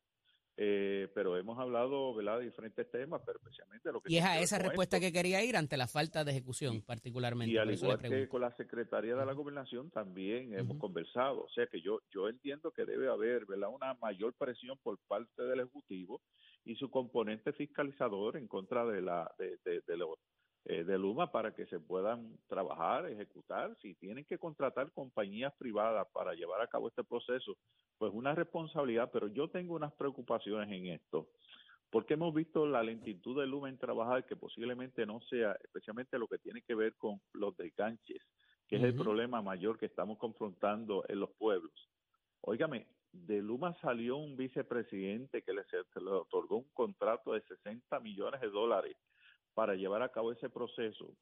eh, 0.61 1.09
pero 1.15 1.37
hemos 1.39 1.59
hablado 1.59 2.15
de 2.15 2.45
diferentes 2.45 2.91
temas, 2.91 3.23
pero 3.25 3.39
especialmente 3.39 3.91
lo 3.91 4.01
que... 4.01 4.13
Y 4.13 4.19
es 4.19 4.25
a 4.25 4.41
esa 4.41 4.59
respuesta 4.59 5.01
que 5.01 5.13
quería 5.13 5.43
ir 5.43 5.57
ante 5.57 5.77
la 5.77 5.87
falta 5.87 6.23
de 6.23 6.33
ejecución, 6.33 6.83
particularmente. 6.83 7.55
Y 7.55 7.57
al 7.57 7.73
igual 7.73 7.99
que 7.99 8.29
con 8.29 8.43
la 8.43 8.55
Secretaría 8.57 9.15
de 9.15 9.25
la 9.25 9.33
Gobernación 9.33 9.91
también 9.91 10.53
hemos 10.59 10.77
conversado, 10.79 11.45
o 11.45 11.49
sea 11.51 11.67
que 11.69 11.81
yo 11.81 12.01
yo 12.13 12.29
entiendo 12.29 12.71
que 12.73 12.85
debe 12.85 13.09
haber 13.09 13.47
¿verdad? 13.47 13.71
una 13.73 13.95
mayor 13.95 14.35
presión 14.35 14.77
por 14.83 14.99
parte 15.07 15.45
del 15.45 15.61
Ejecutivo 15.61 16.21
y 16.65 16.75
su 16.75 16.91
componente 16.91 17.53
fiscalizador 17.53 18.37
en 18.37 18.49
contra 18.49 18.85
de, 18.85 19.01
la, 19.01 19.33
de, 19.39 19.59
de, 19.65 19.81
de 19.87 19.97
los 19.97 20.19
eh, 20.65 20.85
de 20.85 20.99
Luma 20.99 21.31
para 21.33 21.55
que 21.55 21.67
se 21.67 21.81
puedan 21.81 22.37
trabajar, 22.47 23.07
ejecutar. 23.07 23.77
Si 23.81 23.95
tienen 23.95 24.25
que 24.25 24.39
contratar 24.39 24.93
compañías 24.93 25.55
privadas 25.55 26.07
para 26.13 26.35
llevar 26.35 26.61
a 26.61 26.67
cabo 26.67 26.89
este 26.89 27.05
proceso, 27.05 27.57
pues 27.97 28.13
una 28.13 28.35
responsabilidad, 28.35 29.11
pero 29.13 29.29
yo 29.29 29.49
tengo 29.49 29.75
unas 29.75 29.93
preocupaciones 29.95 30.71
en 30.71 30.89
esto, 30.89 31.29
porque 31.91 32.15
hemos 32.15 32.35
visto 32.35 32.67
la 32.67 32.83
lentitud 32.83 33.41
de 33.41 33.47
Luma 33.47 33.69
en 33.69 33.79
trabajar, 33.79 34.27
que 34.27 34.37
posiblemente 34.37 35.07
no 35.07 35.21
sea, 35.23 35.53
especialmente 35.65 36.19
lo 36.19 36.29
que 36.29 36.39
tiene 36.39 36.63
que 36.63 36.75
ver 36.75 36.95
con 36.97 37.21
los 37.33 37.57
desganches, 37.57 38.21
que 38.69 38.77
es 38.77 38.83
el 38.83 38.95
problema 38.95 39.41
mayor 39.41 39.79
que 39.79 39.87
estamos 39.87 40.19
confrontando 40.19 41.03
en 41.09 41.21
los 41.21 41.31
pueblos. 41.31 41.73
Óigame, 42.43 42.87
de 43.13 43.41
Luma 43.41 43.75
salió 43.81 44.17
un 44.19 44.37
vicepresidente 44.37 45.43
que 45.43 45.55
le, 45.55 45.65
se 45.65 46.01
le 46.01 46.11
otorgó 46.11 46.59
un 46.59 46.69
contrato 46.75 47.33
de 47.33 47.41
60 47.41 47.99
millones 48.01 48.41
de 48.43 48.51
dólares 48.51 48.97
para 49.59 49.75
llevar 49.75 50.03
a 50.03 50.11
cabo 50.11 50.31
ese 50.31 50.49
proceso. 50.49 51.17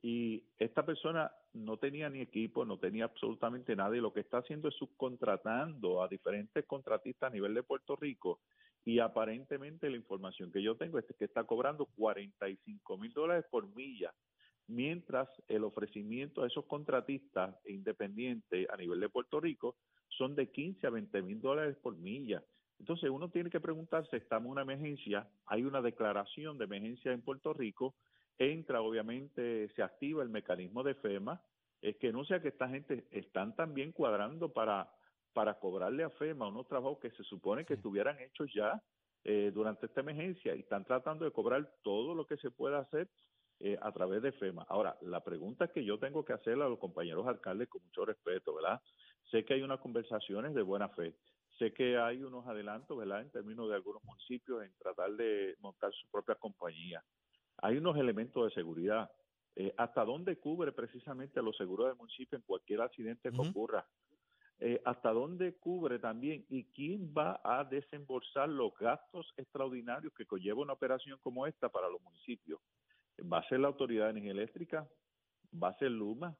Y 0.00 0.42
esta 0.58 0.86
persona 0.86 1.30
no 1.52 1.76
tenía 1.76 2.08
ni 2.08 2.22
equipo, 2.22 2.64
no 2.64 2.78
tenía 2.78 3.04
absolutamente 3.04 3.76
nada 3.76 3.94
y 3.94 4.00
lo 4.00 4.14
que 4.14 4.20
está 4.20 4.38
haciendo 4.38 4.68
es 4.68 4.74
subcontratando 4.76 6.02
a 6.02 6.08
diferentes 6.08 6.64
contratistas 6.64 7.30
a 7.30 7.34
nivel 7.34 7.52
de 7.52 7.62
Puerto 7.62 7.94
Rico 7.94 8.40
y 8.82 8.98
aparentemente 8.98 9.90
la 9.90 9.96
información 9.98 10.50
que 10.50 10.62
yo 10.62 10.78
tengo 10.78 10.98
es 10.98 11.04
que 11.18 11.26
está 11.26 11.44
cobrando 11.44 11.84
45 11.84 12.96
mil 12.96 13.12
dólares 13.12 13.44
por 13.50 13.68
milla, 13.76 14.14
mientras 14.68 15.28
el 15.46 15.62
ofrecimiento 15.62 16.44
a 16.44 16.46
esos 16.46 16.64
contratistas 16.64 17.56
independientes 17.66 18.70
a 18.70 18.76
nivel 18.78 19.00
de 19.00 19.10
Puerto 19.10 19.38
Rico 19.38 19.76
son 20.08 20.34
de 20.34 20.50
15 20.50 20.86
a 20.86 20.90
20 20.90 21.20
mil 21.20 21.42
dólares 21.42 21.76
por 21.82 21.94
milla. 21.98 22.42
Entonces 22.78 23.10
uno 23.10 23.30
tiene 23.30 23.50
que 23.50 23.60
preguntarse, 23.60 24.16
estamos 24.16 24.46
en 24.46 24.52
una 24.52 24.62
emergencia, 24.62 25.28
hay 25.46 25.64
una 25.64 25.80
declaración 25.80 26.58
de 26.58 26.64
emergencia 26.64 27.12
en 27.12 27.22
Puerto 27.22 27.52
Rico, 27.52 27.94
entra 28.38 28.82
obviamente, 28.82 29.68
se 29.74 29.82
activa 29.82 30.22
el 30.22 30.28
mecanismo 30.28 30.82
de 30.82 30.94
FEMA, 30.94 31.40
es 31.80 31.96
que 31.96 32.12
no 32.12 32.24
sea 32.24 32.40
que 32.40 32.48
esta 32.48 32.68
gente 32.68 33.06
están 33.10 33.54
también 33.54 33.92
cuadrando 33.92 34.52
para, 34.52 34.90
para 35.32 35.58
cobrarle 35.58 36.04
a 36.04 36.10
FEMA 36.10 36.48
unos 36.48 36.66
trabajos 36.68 36.98
que 36.98 37.10
se 37.10 37.24
supone 37.24 37.64
que 37.64 37.74
estuvieran 37.74 38.18
hechos 38.20 38.50
ya 38.54 38.82
eh, 39.24 39.50
durante 39.52 39.86
esta 39.86 40.00
emergencia 40.00 40.54
y 40.54 40.60
están 40.60 40.84
tratando 40.84 41.24
de 41.24 41.32
cobrar 41.32 41.68
todo 41.82 42.14
lo 42.14 42.26
que 42.26 42.36
se 42.36 42.50
pueda 42.50 42.78
hacer 42.78 43.08
eh, 43.58 43.78
a 43.80 43.90
través 43.90 44.22
de 44.22 44.32
FEMA. 44.32 44.66
Ahora, 44.68 44.96
la 45.00 45.24
pregunta 45.24 45.68
que 45.68 45.84
yo 45.84 45.98
tengo 45.98 46.24
que 46.24 46.34
hacerle 46.34 46.64
a 46.64 46.68
los 46.68 46.78
compañeros 46.78 47.26
alcaldes 47.26 47.68
con 47.68 47.82
mucho 47.82 48.04
respeto, 48.04 48.54
¿verdad? 48.54 48.80
Sé 49.30 49.44
que 49.44 49.54
hay 49.54 49.62
unas 49.62 49.80
conversaciones 49.80 50.54
de 50.54 50.62
buena 50.62 50.90
fe, 50.90 51.14
Sé 51.58 51.72
que 51.72 51.96
hay 51.96 52.22
unos 52.22 52.46
adelantos, 52.46 52.96
¿verdad?, 52.98 53.22
en 53.22 53.30
términos 53.30 53.68
de 53.68 53.76
algunos 53.76 54.04
municipios 54.04 54.62
en 54.62 54.74
tratar 54.78 55.12
de 55.12 55.54
montar 55.60 55.92
su 55.92 56.06
propia 56.08 56.34
compañía. 56.34 57.02
Hay 57.58 57.78
unos 57.78 57.96
elementos 57.96 58.44
de 58.44 58.54
seguridad. 58.54 59.10
Eh, 59.54 59.72
¿Hasta 59.78 60.04
dónde 60.04 60.38
cubre 60.38 60.72
precisamente 60.72 61.40
los 61.40 61.56
seguros 61.56 61.86
del 61.86 61.96
municipio 61.96 62.36
en 62.36 62.42
cualquier 62.42 62.82
accidente 62.82 63.32
que 63.32 63.40
ocurra? 63.40 63.86
Eh, 64.58 64.82
¿Hasta 64.84 65.12
dónde 65.12 65.56
cubre 65.58 65.98
también? 65.98 66.44
¿Y 66.48 66.64
quién 66.72 67.12
va 67.16 67.40
a 67.42 67.64
desembolsar 67.64 68.48
los 68.48 68.74
gastos 68.78 69.32
extraordinarios 69.36 70.12
que 70.14 70.26
conlleva 70.26 70.62
una 70.62 70.74
operación 70.74 71.18
como 71.22 71.46
esta 71.46 71.70
para 71.70 71.88
los 71.88 72.02
municipios? 72.02 72.60
¿Va 73.20 73.38
a 73.38 73.48
ser 73.48 73.60
la 73.60 73.68
Autoridad 73.68 74.04
de 74.04 74.10
Energía 74.10 74.32
Eléctrica? 74.32 74.88
¿Va 75.52 75.68
a 75.68 75.78
ser 75.78 75.90
Luma? 75.90 76.36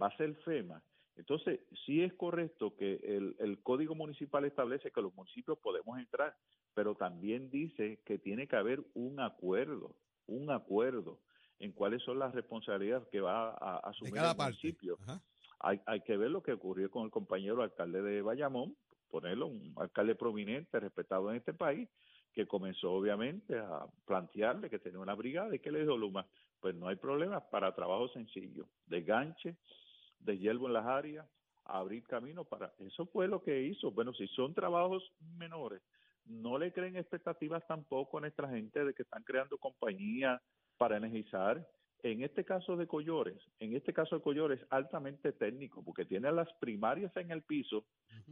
¿Va 0.00 0.08
a 0.08 0.16
ser 0.16 0.34
FEMA? 0.36 0.82
Entonces, 1.18 1.60
sí 1.84 2.02
es 2.02 2.14
correcto 2.14 2.76
que 2.76 2.94
el, 3.02 3.34
el 3.40 3.60
Código 3.62 3.94
Municipal 3.96 4.44
establece 4.44 4.92
que 4.92 5.02
los 5.02 5.12
municipios 5.14 5.58
podemos 5.58 5.98
entrar, 5.98 6.34
pero 6.74 6.94
también 6.94 7.50
dice 7.50 8.00
que 8.06 8.18
tiene 8.18 8.46
que 8.46 8.54
haber 8.54 8.84
un 8.94 9.18
acuerdo, 9.18 9.96
un 10.26 10.50
acuerdo 10.50 11.18
en 11.58 11.72
cuáles 11.72 12.02
son 12.04 12.20
las 12.20 12.32
responsabilidades 12.32 13.08
que 13.08 13.20
va 13.20 13.50
a, 13.50 13.78
asumir 13.78 14.14
cada 14.14 14.30
el 14.30 14.38
municipio. 14.38 14.96
Hay, 15.58 15.80
hay 15.86 16.02
que 16.02 16.16
ver 16.16 16.30
lo 16.30 16.40
que 16.40 16.52
ocurrió 16.52 16.88
con 16.88 17.04
el 17.04 17.10
compañero 17.10 17.62
alcalde 17.62 18.00
de 18.00 18.22
Bayamón, 18.22 18.76
ponerlo, 19.10 19.48
un 19.48 19.74
alcalde 19.76 20.14
prominente, 20.14 20.78
respetado 20.78 21.30
en 21.30 21.36
este 21.38 21.52
país, 21.52 21.88
que 22.32 22.46
comenzó 22.46 22.92
obviamente 22.92 23.58
a 23.58 23.86
plantearle 24.06 24.70
que 24.70 24.78
tenía 24.78 25.00
una 25.00 25.16
brigada 25.16 25.52
y 25.56 25.58
que 25.58 25.72
le 25.72 25.80
dijo 25.80 25.96
Luma, 25.96 26.24
pues 26.60 26.76
no 26.76 26.86
hay 26.86 26.94
problema 26.94 27.40
para 27.40 27.74
trabajo 27.74 28.08
sencillo, 28.10 28.68
de 28.86 29.02
ganche, 29.02 29.56
de 30.20 30.38
hierbo 30.38 30.66
en 30.66 30.74
las 30.74 30.86
áreas, 30.86 31.26
abrir 31.64 32.02
camino 32.04 32.44
para... 32.44 32.72
Eso 32.78 33.06
fue 33.06 33.28
lo 33.28 33.42
que 33.42 33.62
hizo. 33.62 33.90
Bueno, 33.90 34.12
si 34.14 34.26
son 34.28 34.54
trabajos 34.54 35.12
menores, 35.36 35.82
no 36.24 36.58
le 36.58 36.72
creen 36.72 36.96
expectativas 36.96 37.66
tampoco 37.66 38.18
a 38.18 38.20
nuestra 38.22 38.48
gente 38.48 38.84
de 38.84 38.94
que 38.94 39.02
están 39.02 39.22
creando 39.22 39.58
compañías 39.58 40.40
para 40.76 40.96
energizar. 40.96 41.66
En 42.02 42.22
este 42.22 42.44
caso 42.44 42.76
de 42.76 42.86
Collores, 42.86 43.42
en 43.58 43.74
este 43.74 43.92
caso 43.92 44.16
de 44.16 44.22
Collores, 44.22 44.60
altamente 44.70 45.32
técnico, 45.32 45.82
porque 45.82 46.04
tiene 46.04 46.30
las 46.30 46.52
primarias 46.60 47.14
en 47.16 47.32
el 47.32 47.42
piso, 47.42 47.86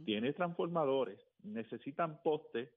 tiene 0.05 0.31
transformadores, 0.31 1.19
necesitan 1.43 2.21
postes, 2.23 2.69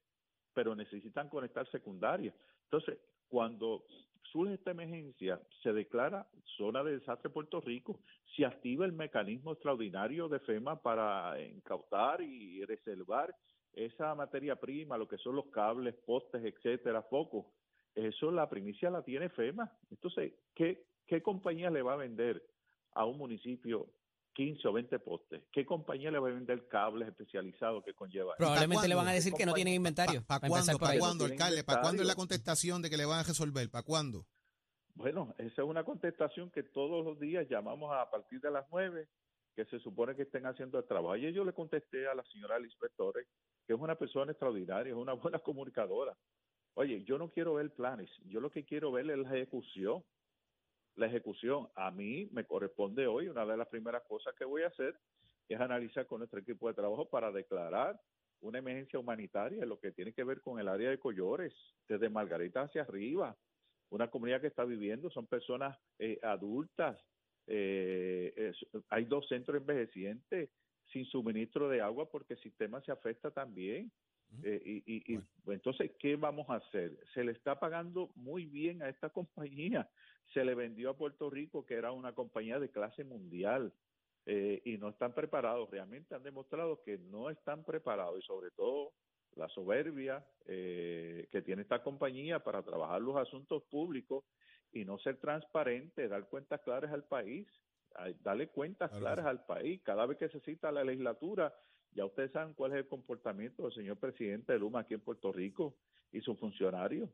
pero 0.52 0.75
necesitan 0.75 1.29
conectar 1.29 1.71
secundarias. 1.71 2.35
Entonces, 2.64 2.99
cuando 3.29 3.85
surge 4.32 4.54
esta 4.54 4.70
emergencia, 4.70 5.40
se 5.62 5.72
declara 5.72 6.26
zona 6.56 6.82
de 6.82 6.99
desastre 6.99 7.30
Puerto 7.30 7.60
Rico, 7.60 8.00
se 8.37 8.44
activa 8.44 8.84
el 8.84 8.92
mecanismo 8.92 9.52
extraordinario 9.52 10.28
de 10.28 10.40
FEMA 10.40 10.80
para 10.80 11.40
incautar 11.40 12.20
y 12.20 12.64
reservar 12.64 13.34
esa 13.72 14.14
materia 14.14 14.56
prima, 14.56 14.99
lo 14.99 15.08
que 15.08 15.18
son 15.18 15.37
los 15.37 15.46
cables, 15.46 15.94
postes, 16.06 16.44
etcétera, 16.44 17.02
focos. 17.02 17.46
Eso 17.94 18.30
la 18.30 18.49
primicia 18.49 18.90
la 18.90 19.02
tiene 19.02 19.28
FEMA. 19.28 19.70
Entonces, 19.90 20.32
¿qué, 20.54 20.84
qué 21.06 21.22
compañía 21.22 21.70
le 21.70 21.82
va 21.82 21.94
a 21.94 21.96
vender 21.96 22.42
a 22.92 23.04
un 23.04 23.18
municipio 23.18 23.88
15 24.40 24.68
o 24.68 24.73
20 24.73 24.99
postes? 25.00 25.42
¿Qué 25.52 25.66
compañía 25.66 26.11
le 26.11 26.18
va 26.18 26.28
a 26.28 26.32
vender 26.32 26.66
cables 26.66 27.06
especializados 27.06 27.85
que 27.85 27.92
conlleva? 27.92 28.37
Probablemente 28.38 28.88
le 28.88 28.94
van 28.94 29.06
a 29.06 29.12
decir 29.12 29.35
que 29.35 29.44
no 29.44 29.52
tienen 29.52 29.75
inventario. 29.75 30.25
¿Para 30.26 30.40
para 30.40 30.49
cuándo? 30.49 30.78
¿Para 30.78 30.99
cuándo, 30.99 31.25
alcalde? 31.26 31.62
¿Para 31.62 31.82
cuándo 31.82 32.00
es 32.00 32.09
la 32.09 32.14
contestación 32.14 32.80
de 32.80 32.88
que 32.88 32.97
le 32.97 33.04
van 33.04 33.18
a 33.18 33.23
resolver? 33.23 33.68
¿Para 33.68 33.85
cuándo? 33.85 34.25
Bueno, 34.94 35.35
esa 35.37 35.61
es 35.61 35.68
una 35.68 35.85
contestación 35.85 36.50
que 36.50 36.62
todos 36.62 37.04
los 37.04 37.20
días 37.20 37.50
llamamos 37.50 37.92
a 37.94 38.11
partir 38.11 38.40
de 38.40 38.50
las 38.50 38.64
nueve, 38.73 39.09
que 39.54 39.66
se 39.66 39.78
supone 39.78 40.16
que 40.16 40.23
estén 40.23 40.47
haciendo 40.47 40.78
el 40.78 40.87
trabajo. 40.87 41.12
Ayer 41.12 41.35
yo 41.35 41.44
le 41.44 41.52
contesté 41.52 42.09
a 42.09 42.14
la 42.14 42.25
señora 42.32 42.59
Lisbeth 42.59 42.97
Torres, 42.97 43.28
que 43.66 43.75
es 43.75 43.78
una 43.78 43.97
persona 43.97 44.32
extraordinaria, 44.32 44.94
es 44.94 44.99
una 44.99 45.12
buena 45.12 45.38
comunicadora. 45.44 46.16
Oye, 46.76 47.04
yo 47.04 47.18
no 47.18 47.28
quiero 47.28 47.54
ver 47.54 47.75
planes, 47.75 48.09
yo 48.25 48.40
lo 48.40 48.50
que 48.50 48.64
quiero 48.64 48.90
ver 48.90 49.11
es 49.11 49.18
la 49.18 49.37
ejecución. 49.37 50.02
La 50.97 51.06
ejecución, 51.06 51.68
a 51.75 51.90
mí 51.90 52.28
me 52.32 52.44
corresponde 52.44 53.06
hoy, 53.06 53.28
una 53.28 53.47
de 53.47 53.56
las 53.56 53.68
primeras 53.68 54.02
cosas 54.02 54.35
que 54.35 54.44
voy 54.44 54.62
a 54.62 54.68
hacer 54.68 54.99
es 55.49 55.61
analizar 55.61 56.06
con 56.06 56.18
nuestro 56.18 56.40
equipo 56.40 56.68
de 56.68 56.75
trabajo 56.75 57.09
para 57.09 57.32
declarar 57.32 58.00
una 58.40 58.59
emergencia 58.59 58.99
humanitaria 58.99 59.66
lo 59.66 59.78
que 59.78 59.92
tiene 59.92 60.12
que 60.12 60.25
ver 60.25 60.40
con 60.40 60.59
el 60.59 60.68
área 60.68 60.90
de 60.90 60.99
Collores, 60.99 61.52
desde 61.88 62.09
Margarita 62.09 62.62
hacia 62.62 62.82
arriba, 62.82 63.37
una 63.90 64.09
comunidad 64.09 64.40
que 64.40 64.47
está 64.47 64.64
viviendo, 64.64 65.11
son 65.11 65.26
personas 65.26 65.76
eh, 65.99 66.18
adultas, 66.23 66.99
eh, 67.47 68.52
hay 68.88 69.04
dos 69.04 69.26
centros 69.28 69.59
envejecientes 69.59 70.50
sin 70.92 71.04
suministro 71.06 71.68
de 71.68 71.80
agua 71.80 72.11
porque 72.11 72.35
el 72.35 72.40
sistema 72.40 72.80
se 72.82 72.92
afecta 72.92 73.30
también. 73.30 73.92
Eh, 74.42 74.62
y, 74.64 74.94
y- 74.97 75.14
y, 75.16 75.20
entonces, 75.52 75.92
¿qué 75.99 76.16
vamos 76.16 76.49
a 76.50 76.56
hacer? 76.56 76.99
Se 77.14 77.25
le 77.25 77.32
está 77.32 77.59
pagando 77.59 78.12
muy 78.14 78.47
bien 78.47 78.82
a 78.82 78.88
esta 78.88 79.11
compañía. 79.12 79.90
Se 80.35 80.44
le 80.44 80.54
vendió 80.54 80.90
a 80.90 80.97
Puerto 80.97 81.30
Rico 81.30 81.66
que 81.66 81.75
era 81.75 81.92
una 81.92 82.14
compañía 82.14 82.59
de 82.61 82.70
clase 82.70 83.04
mundial 83.04 83.75
eh, 84.26 84.62
y 84.64 84.78
no 84.78 84.90
están 84.90 85.14
preparados. 85.14 85.70
Realmente 85.70 86.14
han 86.14 86.23
demostrado 86.23 86.82
que 86.85 86.99
no 86.99 87.30
están 87.30 87.64
preparados 87.64 88.18
y 88.20 88.23
sobre 88.26 88.50
todo 88.52 88.92
la 89.37 89.49
soberbia 89.49 90.26
eh, 90.47 91.28
que 91.30 91.42
tiene 91.42 91.62
esta 91.62 91.82
compañía 91.82 92.40
para 92.40 92.62
trabajar 92.62 93.00
los 93.02 93.16
asuntos 93.16 93.64
públicos 93.64 94.25
y 94.73 94.85
no 94.85 94.99
ser 94.99 95.18
transparente, 95.18 96.09
dar 96.09 96.28
cuentas 96.28 96.61
claras 96.62 96.92
al 96.92 97.04
país, 97.04 97.49
darle 98.23 98.49
cuentas 98.49 98.90
Claro 98.90 99.04
claras 99.04 99.26
al 99.26 99.45
país. 99.45 99.80
Cada 99.83 100.07
vez 100.07 100.19
que 100.19 100.28
se 100.28 100.40
cita 100.40 100.73
la 100.73 100.85
legislatura, 100.85 101.54
ya 101.92 102.04
ustedes 102.04 102.33
saben 102.33 102.54
cuál 102.54 102.73
es 102.73 102.78
el 102.78 102.88
comportamiento 102.88 103.64
del 103.64 103.73
señor 103.73 103.97
presidente 103.99 104.52
de 104.52 104.59
Luma 104.59 104.80
aquí 104.80 104.95
en 104.95 105.00
Puerto 105.00 105.33
Rico 105.33 105.76
y 106.12 106.21
sus 106.21 106.38
funcionarios. 106.38 107.11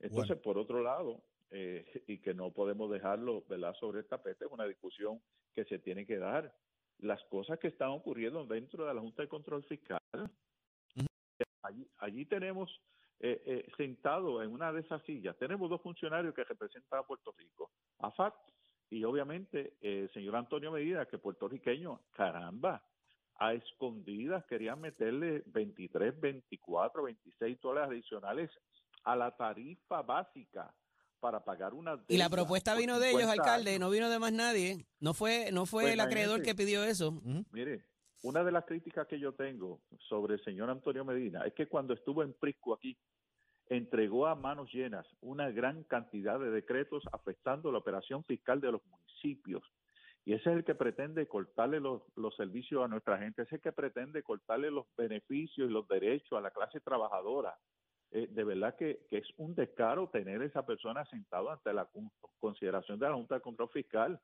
Entonces, 0.00 0.36
por 0.38 0.58
otro 0.58 0.82
lado, 0.82 1.22
eh, 1.50 1.84
y 2.06 2.18
que 2.18 2.34
no 2.34 2.50
podemos 2.50 2.90
dejarlo 2.90 3.44
¿verdad? 3.48 3.74
sobre 3.74 4.00
el 4.00 4.06
tapete, 4.06 4.46
es 4.46 4.50
una 4.50 4.64
discusión 4.64 5.20
que 5.54 5.64
se 5.64 5.78
tiene 5.78 6.06
que 6.06 6.18
dar. 6.18 6.54
Las 6.98 7.22
cosas 7.24 7.58
que 7.58 7.68
están 7.68 7.90
ocurriendo 7.90 8.44
dentro 8.46 8.86
de 8.86 8.94
la 8.94 9.00
Junta 9.00 9.22
de 9.22 9.28
Control 9.28 9.64
Fiscal, 9.64 10.00
allí, 11.62 11.88
allí 11.98 12.24
tenemos 12.26 12.80
eh, 13.20 13.42
eh, 13.44 13.72
sentado 13.76 14.42
en 14.42 14.50
una 14.50 14.72
de 14.72 14.80
esas 14.80 15.02
sillas, 15.02 15.36
tenemos 15.36 15.68
dos 15.68 15.80
funcionarios 15.80 16.34
que 16.34 16.44
representan 16.44 17.00
a 17.00 17.02
Puerto 17.02 17.34
Rico, 17.36 17.70
AFAC 17.98 18.34
y 18.92 19.04
obviamente 19.04 19.72
eh, 19.80 20.02
el 20.02 20.12
señor 20.12 20.36
Antonio 20.36 20.70
Medina, 20.70 21.06
que 21.06 21.16
puertorriqueño, 21.16 22.00
caramba, 22.10 22.82
a 23.36 23.54
escondidas 23.54 24.44
querían 24.44 24.80
meterle 24.80 25.42
23, 25.46 26.20
24, 26.20 27.02
26 27.04 27.60
dólares 27.60 27.90
adicionales 27.90 28.50
a 29.04 29.16
la 29.16 29.34
tarifa 29.34 30.02
básica 30.02 30.72
para 31.20 31.42
pagar 31.42 31.72
una 31.72 31.98
Y 32.08 32.18
la 32.18 32.28
propuesta 32.28 32.74
vino 32.74 33.00
de 33.00 33.08
ellos, 33.10 33.22
50 33.22 33.42
alcalde, 33.42 33.70
años. 33.70 33.80
no 33.80 33.90
vino 33.90 34.10
de 34.10 34.18
más 34.18 34.32
nadie. 34.32 34.84
No 35.00 35.14
fue, 35.14 35.50
no 35.52 35.64
fue 35.64 35.84
Pues 35.84 35.94
el 35.94 36.00
acreedor 36.00 36.42
que 36.42 36.54
pidió 36.54 36.84
eso. 36.84 37.18
Mire, 37.50 37.86
una 38.22 38.44
de 38.44 38.52
las 38.52 38.66
críticas 38.66 39.06
que 39.06 39.18
yo 39.18 39.32
tengo 39.32 39.80
sobre 40.08 40.34
el 40.34 40.44
señor 40.44 40.68
Antonio 40.68 41.04
Medina 41.04 41.46
es 41.46 41.54
que 41.54 41.66
cuando 41.66 41.94
estuvo 41.94 42.22
en 42.22 42.34
Prisco 42.34 42.74
aquí, 42.74 42.98
entregó 43.76 44.26
a 44.26 44.34
manos 44.34 44.72
llenas 44.72 45.06
una 45.20 45.50
gran 45.50 45.84
cantidad 45.84 46.38
de 46.38 46.50
decretos 46.50 47.02
afectando 47.12 47.72
la 47.72 47.78
operación 47.78 48.24
fiscal 48.24 48.60
de 48.60 48.72
los 48.72 48.84
municipios. 48.86 49.62
Y 50.24 50.34
ese 50.34 50.50
es 50.50 50.56
el 50.56 50.64
que 50.64 50.74
pretende 50.74 51.26
cortarle 51.26 51.80
los, 51.80 52.02
los 52.16 52.34
servicios 52.36 52.84
a 52.84 52.88
nuestra 52.88 53.18
gente, 53.18 53.42
ese 53.42 53.56
es 53.56 53.58
el 53.58 53.62
que 53.62 53.72
pretende 53.72 54.22
cortarle 54.22 54.70
los 54.70 54.86
beneficios 54.96 55.68
y 55.68 55.72
los 55.72 55.88
derechos 55.88 56.38
a 56.38 56.40
la 56.40 56.50
clase 56.50 56.80
trabajadora. 56.80 57.56
Eh, 58.12 58.28
de 58.30 58.44
verdad 58.44 58.76
que, 58.76 59.06
que 59.08 59.18
es 59.18 59.28
un 59.38 59.54
descaro 59.54 60.08
tener 60.10 60.42
esa 60.42 60.64
persona 60.66 61.04
sentado 61.06 61.50
ante 61.50 61.72
la 61.72 61.86
con- 61.86 62.10
consideración 62.38 62.98
de 62.98 63.08
la 63.08 63.14
Junta 63.14 63.36
de 63.36 63.40
Control 63.40 63.70
Fiscal. 63.70 64.20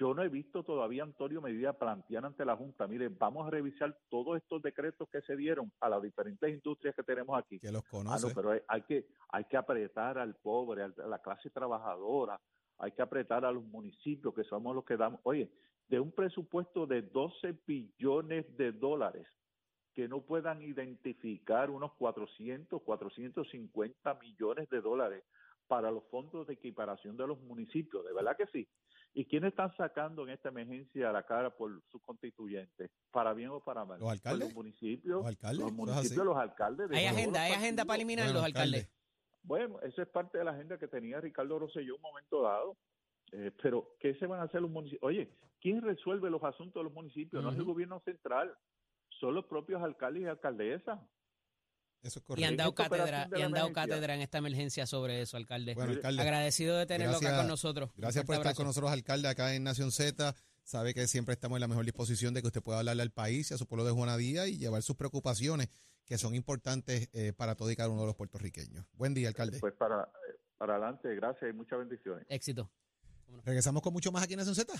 Yo 0.00 0.14
no 0.14 0.22
he 0.22 0.30
visto 0.30 0.62
todavía 0.62 1.02
a 1.02 1.04
Antonio 1.04 1.42
Medina 1.42 1.74
plantear 1.74 2.24
ante 2.24 2.42
la 2.46 2.56
Junta, 2.56 2.86
mire, 2.86 3.10
vamos 3.10 3.46
a 3.46 3.50
revisar 3.50 3.94
todos 4.08 4.38
estos 4.38 4.62
decretos 4.62 5.06
que 5.10 5.20
se 5.20 5.36
dieron 5.36 5.70
a 5.78 5.90
las 5.90 6.00
diferentes 6.00 6.48
industrias 6.48 6.94
que 6.96 7.02
tenemos 7.02 7.38
aquí. 7.38 7.60
Que 7.60 7.70
los 7.70 7.84
Ah, 7.92 7.98
no, 7.98 8.04
conoce. 8.04 8.34
pero 8.34 8.52
hay, 8.52 8.60
hay 8.66 8.82
que 8.82 9.06
hay 9.28 9.44
que 9.44 9.58
apretar 9.58 10.16
al 10.16 10.36
pobre, 10.36 10.84
a 10.84 10.88
la 11.06 11.18
clase 11.20 11.50
trabajadora, 11.50 12.40
hay 12.78 12.92
que 12.92 13.02
apretar 13.02 13.44
a 13.44 13.52
los 13.52 13.62
municipios 13.62 14.32
que 14.34 14.42
somos 14.44 14.74
los 14.74 14.86
que 14.86 14.96
damos. 14.96 15.20
Oye, 15.24 15.50
de 15.88 16.00
un 16.00 16.12
presupuesto 16.12 16.86
de 16.86 17.02
12 17.02 17.58
billones 17.66 18.56
de 18.56 18.72
dólares 18.72 19.26
que 19.92 20.08
no 20.08 20.22
puedan 20.22 20.62
identificar 20.62 21.68
unos 21.68 21.92
400, 21.98 22.80
450 22.82 24.14
millones 24.14 24.70
de 24.70 24.80
dólares 24.80 25.24
para 25.66 25.90
los 25.90 26.04
fondos 26.08 26.46
de 26.46 26.54
equiparación 26.54 27.18
de 27.18 27.26
los 27.26 27.38
municipios, 27.42 28.02
de 28.06 28.14
verdad 28.14 28.34
que 28.36 28.46
sí. 28.46 28.66
¿Y 29.12 29.24
quiénes 29.24 29.50
están 29.50 29.74
sacando 29.76 30.22
en 30.22 30.30
esta 30.30 30.50
emergencia 30.50 31.10
a 31.10 31.12
la 31.12 31.24
cara 31.24 31.50
por 31.50 31.82
sus 31.90 32.00
constituyentes? 32.02 32.90
¿Para 33.10 33.32
bien 33.34 33.50
o 33.50 33.60
para 33.60 33.84
mal? 33.84 33.98
¿Los 33.98 34.10
alcaldes? 34.10 34.48
Los 34.48 34.54
municipios, 34.54 35.18
¿Los 35.18 35.26
alcaldes? 35.26 35.58
los 35.60 35.72
municipios, 35.72 36.24
los 36.24 36.36
alcaldes. 36.36 36.88
de 36.88 36.96
Hay 36.96 37.06
agenda, 37.06 37.42
hay 37.42 37.52
agenda 37.52 37.84
para 37.84 37.96
eliminar 37.96 38.26
Bueno, 38.26 38.38
los 38.38 38.46
alcaldes. 38.46 38.88
Bueno, 39.42 39.80
eso 39.80 40.02
es 40.02 40.08
parte 40.08 40.38
de 40.38 40.44
la 40.44 40.52
agenda 40.52 40.78
que 40.78 40.86
tenía 40.86 41.20
Ricardo 41.20 41.58
Rosselló 41.58 41.94
en 41.94 41.96
un 41.96 42.02
momento 42.02 42.42
dado. 42.42 42.76
Eh, 43.32 43.50
pero, 43.62 43.96
¿qué 43.98 44.14
se 44.16 44.26
van 44.26 44.40
a 44.40 44.44
hacer 44.44 44.60
los 44.60 44.70
municipios? 44.70 45.02
Oye, 45.02 45.30
¿quién 45.60 45.82
resuelve 45.82 46.30
los 46.30 46.42
asuntos 46.44 46.80
de 46.80 46.84
los 46.84 46.92
municipios? 46.92 47.42
No 47.42 47.50
es 47.50 47.56
el 47.56 47.64
gobierno 47.64 48.00
central, 48.00 48.54
son 49.08 49.34
los 49.34 49.44
propios 49.46 49.82
alcaldes 49.82 50.22
y 50.22 50.26
alcaldesas. 50.26 51.00
Eso 52.02 52.20
es 52.26 52.38
Y 52.38 52.44
han 52.44 52.56
dado 52.56 52.74
cátedra, 52.74 53.28
y 53.36 53.42
han 53.42 53.52
dado 53.52 53.72
cátedra 53.72 54.14
en 54.14 54.22
esta 54.22 54.38
emergencia 54.38 54.86
sobre 54.86 55.20
eso, 55.20 55.36
alcalde. 55.36 55.74
Bueno, 55.74 55.92
alcalde, 55.92 56.22
Agradecido 56.22 56.76
de 56.76 56.86
tenerlo 56.86 57.18
acá 57.18 57.36
con 57.36 57.48
nosotros. 57.48 57.90
gracias 57.96 58.24
por 58.24 58.36
estar 58.36 58.54
con 58.54 58.66
nosotros, 58.66 58.90
alcalde, 58.90 59.28
acá 59.28 59.54
en 59.54 59.64
Nación 59.64 59.92
Z. 59.92 60.34
Sabe 60.64 60.94
que 60.94 61.06
siempre 61.08 61.34
estamos 61.34 61.56
en 61.56 61.60
la 61.60 61.68
mejor 61.68 61.84
disposición 61.84 62.32
de 62.32 62.42
que 62.42 62.46
usted 62.46 62.62
pueda 62.62 62.78
hablarle 62.78 63.02
al 63.02 63.10
país 63.10 63.50
y 63.50 63.54
a 63.54 63.58
su 63.58 63.66
pueblo 63.66 63.84
de 63.84 63.90
Juanadía 63.90 64.46
y 64.46 64.56
llevar 64.56 64.82
sus 64.82 64.96
preocupaciones 64.96 65.68
que 66.06 66.16
son 66.16 66.34
importantes 66.34 67.08
eh, 67.12 67.32
para 67.32 67.54
todo 67.54 67.70
y 67.70 67.76
cada 67.76 67.88
uno 67.88 68.00
de 68.02 68.06
los 68.08 68.16
puertorriqueños. 68.16 68.86
Buen 68.94 69.14
día, 69.14 69.28
alcalde. 69.28 69.58
Pues 69.60 69.74
para, 69.74 70.08
para 70.58 70.74
adelante, 70.74 71.14
gracias 71.14 71.50
y 71.50 71.52
muchas 71.52 71.78
bendiciones. 71.80 72.24
Éxito. 72.28 72.70
Regresamos 73.44 73.82
con 73.82 73.92
mucho 73.92 74.10
más 74.10 74.22
aquí 74.22 74.34
en 74.34 74.38
Nación 74.38 74.54
Z. 74.54 74.72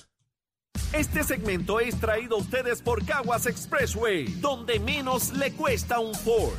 Este 0.92 1.22
segmento 1.22 1.78
es 1.78 1.98
traído 2.00 2.36
a 2.36 2.40
ustedes 2.40 2.82
por 2.82 3.04
Caguas 3.04 3.46
Expressway, 3.46 4.26
donde 4.40 4.80
menos 4.80 5.32
le 5.32 5.52
cuesta 5.52 6.00
un 6.00 6.14
Ford. 6.14 6.58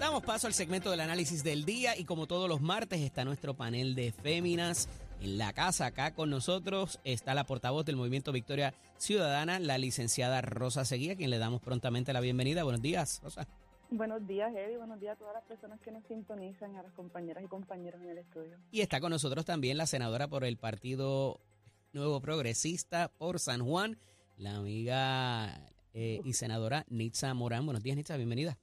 Damos 0.00 0.22
paso 0.22 0.46
al 0.46 0.54
segmento 0.54 0.90
del 0.90 1.00
análisis 1.00 1.44
del 1.44 1.66
día 1.66 1.94
y 1.94 2.06
como 2.06 2.26
todos 2.26 2.48
los 2.48 2.62
martes 2.62 3.02
está 3.02 3.22
nuestro 3.22 3.52
panel 3.52 3.94
de 3.94 4.12
féminas 4.12 4.88
en 5.20 5.36
la 5.36 5.52
casa. 5.52 5.84
Acá 5.84 6.14
con 6.14 6.30
nosotros 6.30 6.98
está 7.04 7.34
la 7.34 7.44
portavoz 7.44 7.84
del 7.84 7.96
Movimiento 7.96 8.32
Victoria 8.32 8.72
Ciudadana, 8.96 9.58
la 9.58 9.76
licenciada 9.76 10.40
Rosa 10.40 10.86
Seguía, 10.86 11.12
a 11.12 11.16
quien 11.16 11.28
le 11.28 11.36
damos 11.36 11.60
prontamente 11.60 12.14
la 12.14 12.20
bienvenida. 12.20 12.64
Buenos 12.64 12.80
días, 12.80 13.20
Rosa. 13.22 13.46
Buenos 13.90 14.26
días, 14.26 14.50
Eddie. 14.56 14.78
Buenos 14.78 14.98
días 15.00 15.16
a 15.16 15.18
todas 15.18 15.34
las 15.34 15.44
personas 15.44 15.78
que 15.82 15.92
nos 15.92 16.02
sintonizan, 16.06 16.76
a 16.76 16.82
las 16.82 16.94
compañeras 16.94 17.44
y 17.44 17.48
compañeros 17.48 18.00
en 18.00 18.08
el 18.08 18.18
estudio. 18.18 18.56
Y 18.70 18.80
está 18.80 19.00
con 19.00 19.10
nosotros 19.10 19.44
también 19.44 19.76
la 19.76 19.84
senadora 19.84 20.28
por 20.28 20.44
el 20.44 20.56
Partido 20.56 21.42
Nuevo 21.92 22.22
Progresista 22.22 23.12
por 23.18 23.38
San 23.38 23.62
Juan, 23.62 23.98
la 24.38 24.56
amiga 24.56 25.68
eh, 25.92 26.22
y 26.24 26.32
senadora 26.32 26.86
Nitza 26.88 27.34
Morán. 27.34 27.66
Buenos 27.66 27.82
días, 27.82 27.98
Nitza, 27.98 28.16
bienvenida. 28.16 28.56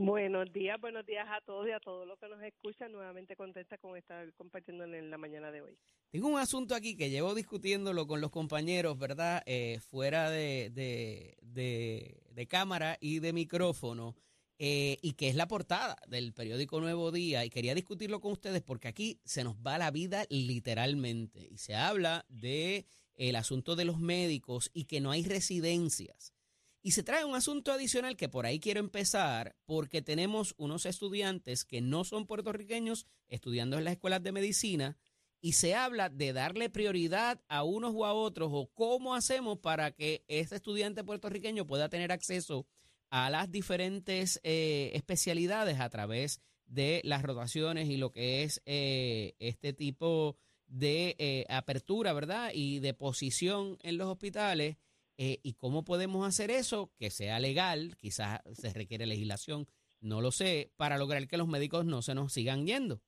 Buenos 0.00 0.52
días, 0.52 0.80
buenos 0.80 1.04
días 1.04 1.26
a 1.28 1.40
todos 1.44 1.66
y 1.66 1.72
a 1.72 1.80
todos 1.80 2.06
los 2.06 2.16
que 2.20 2.28
nos 2.28 2.40
escuchan. 2.44 2.92
Nuevamente 2.92 3.34
contenta 3.34 3.78
con 3.78 3.96
estar 3.96 4.32
compartiendo 4.34 4.84
en 4.84 5.10
la 5.10 5.18
mañana 5.18 5.50
de 5.50 5.60
hoy. 5.60 5.76
Tengo 6.12 6.28
un 6.28 6.38
asunto 6.38 6.76
aquí 6.76 6.96
que 6.96 7.10
llevo 7.10 7.34
discutiéndolo 7.34 8.06
con 8.06 8.20
los 8.20 8.30
compañeros, 8.30 8.96
¿verdad? 8.96 9.42
Eh, 9.44 9.80
fuera 9.80 10.30
de, 10.30 10.70
de, 10.72 11.36
de- 11.42 12.46
cámara 12.46 12.96
y 13.00 13.18
de 13.18 13.32
micrófono, 13.32 14.14
eh, 14.60 14.98
y 15.02 15.14
que 15.14 15.28
es 15.28 15.34
la 15.34 15.48
portada 15.48 15.96
del 16.06 16.32
periódico 16.32 16.80
Nuevo 16.80 17.10
Día. 17.10 17.44
Y 17.44 17.50
quería 17.50 17.74
discutirlo 17.74 18.20
con 18.20 18.30
ustedes 18.30 18.62
porque 18.62 18.86
aquí 18.86 19.20
se 19.24 19.42
nos 19.42 19.56
va 19.56 19.78
la 19.78 19.90
vida 19.90 20.26
literalmente. 20.30 21.48
Y 21.50 21.58
se 21.58 21.74
habla 21.74 22.24
de 22.28 22.86
el 23.16 23.34
asunto 23.34 23.74
de 23.74 23.84
los 23.84 23.98
médicos 23.98 24.70
y 24.72 24.84
que 24.84 25.00
no 25.00 25.10
hay 25.10 25.24
residencias. 25.24 26.32
Y 26.80 26.92
se 26.92 27.02
trae 27.02 27.24
un 27.24 27.34
asunto 27.34 27.72
adicional 27.72 28.16
que 28.16 28.28
por 28.28 28.46
ahí 28.46 28.60
quiero 28.60 28.80
empezar 28.80 29.56
porque 29.64 30.00
tenemos 30.00 30.54
unos 30.58 30.86
estudiantes 30.86 31.64
que 31.64 31.80
no 31.80 32.04
son 32.04 32.26
puertorriqueños 32.26 33.06
estudiando 33.28 33.78
en 33.78 33.84
las 33.84 33.94
escuelas 33.94 34.22
de 34.22 34.32
medicina 34.32 34.96
y 35.40 35.52
se 35.52 35.74
habla 35.74 36.08
de 36.08 36.32
darle 36.32 36.70
prioridad 36.70 37.40
a 37.48 37.62
unos 37.62 37.92
o 37.94 38.04
a 38.04 38.12
otros 38.12 38.50
o 38.52 38.70
cómo 38.74 39.14
hacemos 39.14 39.58
para 39.58 39.92
que 39.92 40.24
este 40.28 40.56
estudiante 40.56 41.04
puertorriqueño 41.04 41.66
pueda 41.66 41.88
tener 41.88 42.12
acceso 42.12 42.66
a 43.10 43.30
las 43.30 43.50
diferentes 43.50 44.40
eh, 44.42 44.90
especialidades 44.94 45.80
a 45.80 45.88
través 45.88 46.40
de 46.66 47.00
las 47.04 47.22
rotaciones 47.22 47.88
y 47.88 47.96
lo 47.96 48.10
que 48.12 48.42
es 48.42 48.62
eh, 48.66 49.34
este 49.38 49.72
tipo 49.72 50.36
de 50.66 51.16
eh, 51.18 51.46
apertura, 51.48 52.12
¿verdad? 52.12 52.50
Y 52.52 52.80
de 52.80 52.92
posición 52.92 53.78
en 53.82 53.96
los 53.96 54.08
hospitales. 54.08 54.76
Eh, 55.18 55.40
¿Y 55.42 55.54
cómo 55.54 55.84
podemos 55.84 56.26
hacer 56.26 56.50
eso? 56.50 56.90
Que 56.96 57.10
sea 57.10 57.38
legal, 57.40 57.96
quizás 57.98 58.40
se 58.54 58.72
requiere 58.72 59.04
legislación, 59.04 59.66
no 60.00 60.20
lo 60.20 60.30
sé, 60.30 60.72
para 60.76 60.96
lograr 60.96 61.26
que 61.28 61.36
los 61.36 61.48
médicos 61.48 61.84
no 61.84 62.00
se 62.02 62.14
nos 62.14 62.32
sigan 62.32 62.66
yendo. 62.66 63.02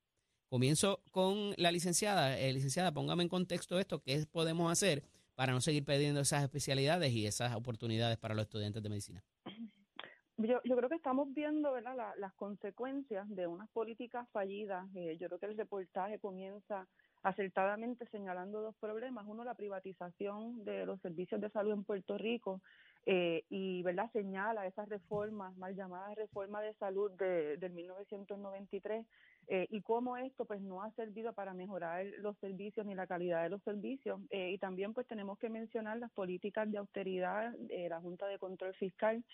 Comienzo 0.49 1.01
con 1.13 1.55
la 1.57 1.71
licenciada. 1.71 2.39
Eh, 2.39 2.53
licenciada, 2.53 2.93
póngame 2.93 3.23
en 3.23 3.29
contexto 3.29 3.79
esto, 3.79 4.03
¿qué 4.03 4.27
podemos 4.31 4.71
hacer 4.71 5.05
para 5.37 5.53
no 5.53 5.61
seguir 5.61 5.85
perdiendo 5.85 6.21
esas 6.21 6.43
especialidades 6.43 7.13
y 7.13 7.27
esas 7.27 7.55
oportunidades 7.55 8.19
para 8.19 8.35
los 8.35 8.43
estudiantes 8.43 8.83
de 8.83 8.89
medicina? 8.89 9.25
Yo, 10.37 10.59
yo 10.65 10.75
creo 10.77 10.89
que 10.89 10.97
estamos 10.97 11.33
viendo 11.35 11.71
¿verdad? 11.73 11.97
La- 11.97 12.15
las 12.17 12.33
consecuencias 12.35 13.29
de 13.29 13.47
unas 13.47 13.69
políticas 13.71 14.27
fallidas. 14.33 14.87
Eh, 14.97 15.17
yo 15.21 15.29
creo 15.29 15.39
que 15.39 15.47
el 15.47 15.57
reportaje 15.57 16.19
comienza 16.19 16.89
acertadamente 17.23 18.07
señalando 18.07 18.63
dos 18.63 18.75
problemas. 18.77 19.27
Uno, 19.27 19.45
la 19.45 19.55
privatización 19.55 20.65
de 20.65 20.87
los 20.87 21.01
servicios 21.01 21.41
de 21.41 21.51
salud 21.51 21.73
en 21.73 21.85
Puerto 21.85 22.17
Rico 22.17 22.61
eh, 23.07 23.45
y 23.49 23.83
verdad 23.83 24.11
señala 24.13 24.67
esas 24.67 24.89
reformas, 24.89 25.57
mal 25.57 25.75
llamadas 25.75 26.17
reformas 26.17 26.63
de 26.63 26.75
salud 26.75 27.11
de, 27.13 27.57
del 27.57 27.73
1993 27.73 29.07
eh, 29.49 29.67
y 29.71 29.81
cómo 29.81 30.17
esto 30.17 30.45
pues 30.45 30.61
no 30.61 30.83
ha 30.83 30.91
servido 30.93 31.33
para 31.33 31.55
mejorar 31.55 32.07
los 32.19 32.37
servicios 32.39 32.87
ni 32.87 32.95
la 32.95 33.07
calidad 33.07 33.43
de 33.43 33.49
los 33.49 33.63
servicios. 33.63 34.21
Eh, 34.31 34.53
y 34.53 34.59
también 34.59 34.95
pues 34.95 35.07
tenemos 35.07 35.39
que 35.39 35.49
mencionar 35.49 35.99
las 35.99 36.11
políticas 36.13 36.71
de 36.71 36.79
austeridad 36.79 37.53
de 37.53 37.89
la 37.89 38.01
Junta 38.01 38.27
de 38.27 38.39
Control 38.39 38.75
Fiscal 38.75 39.25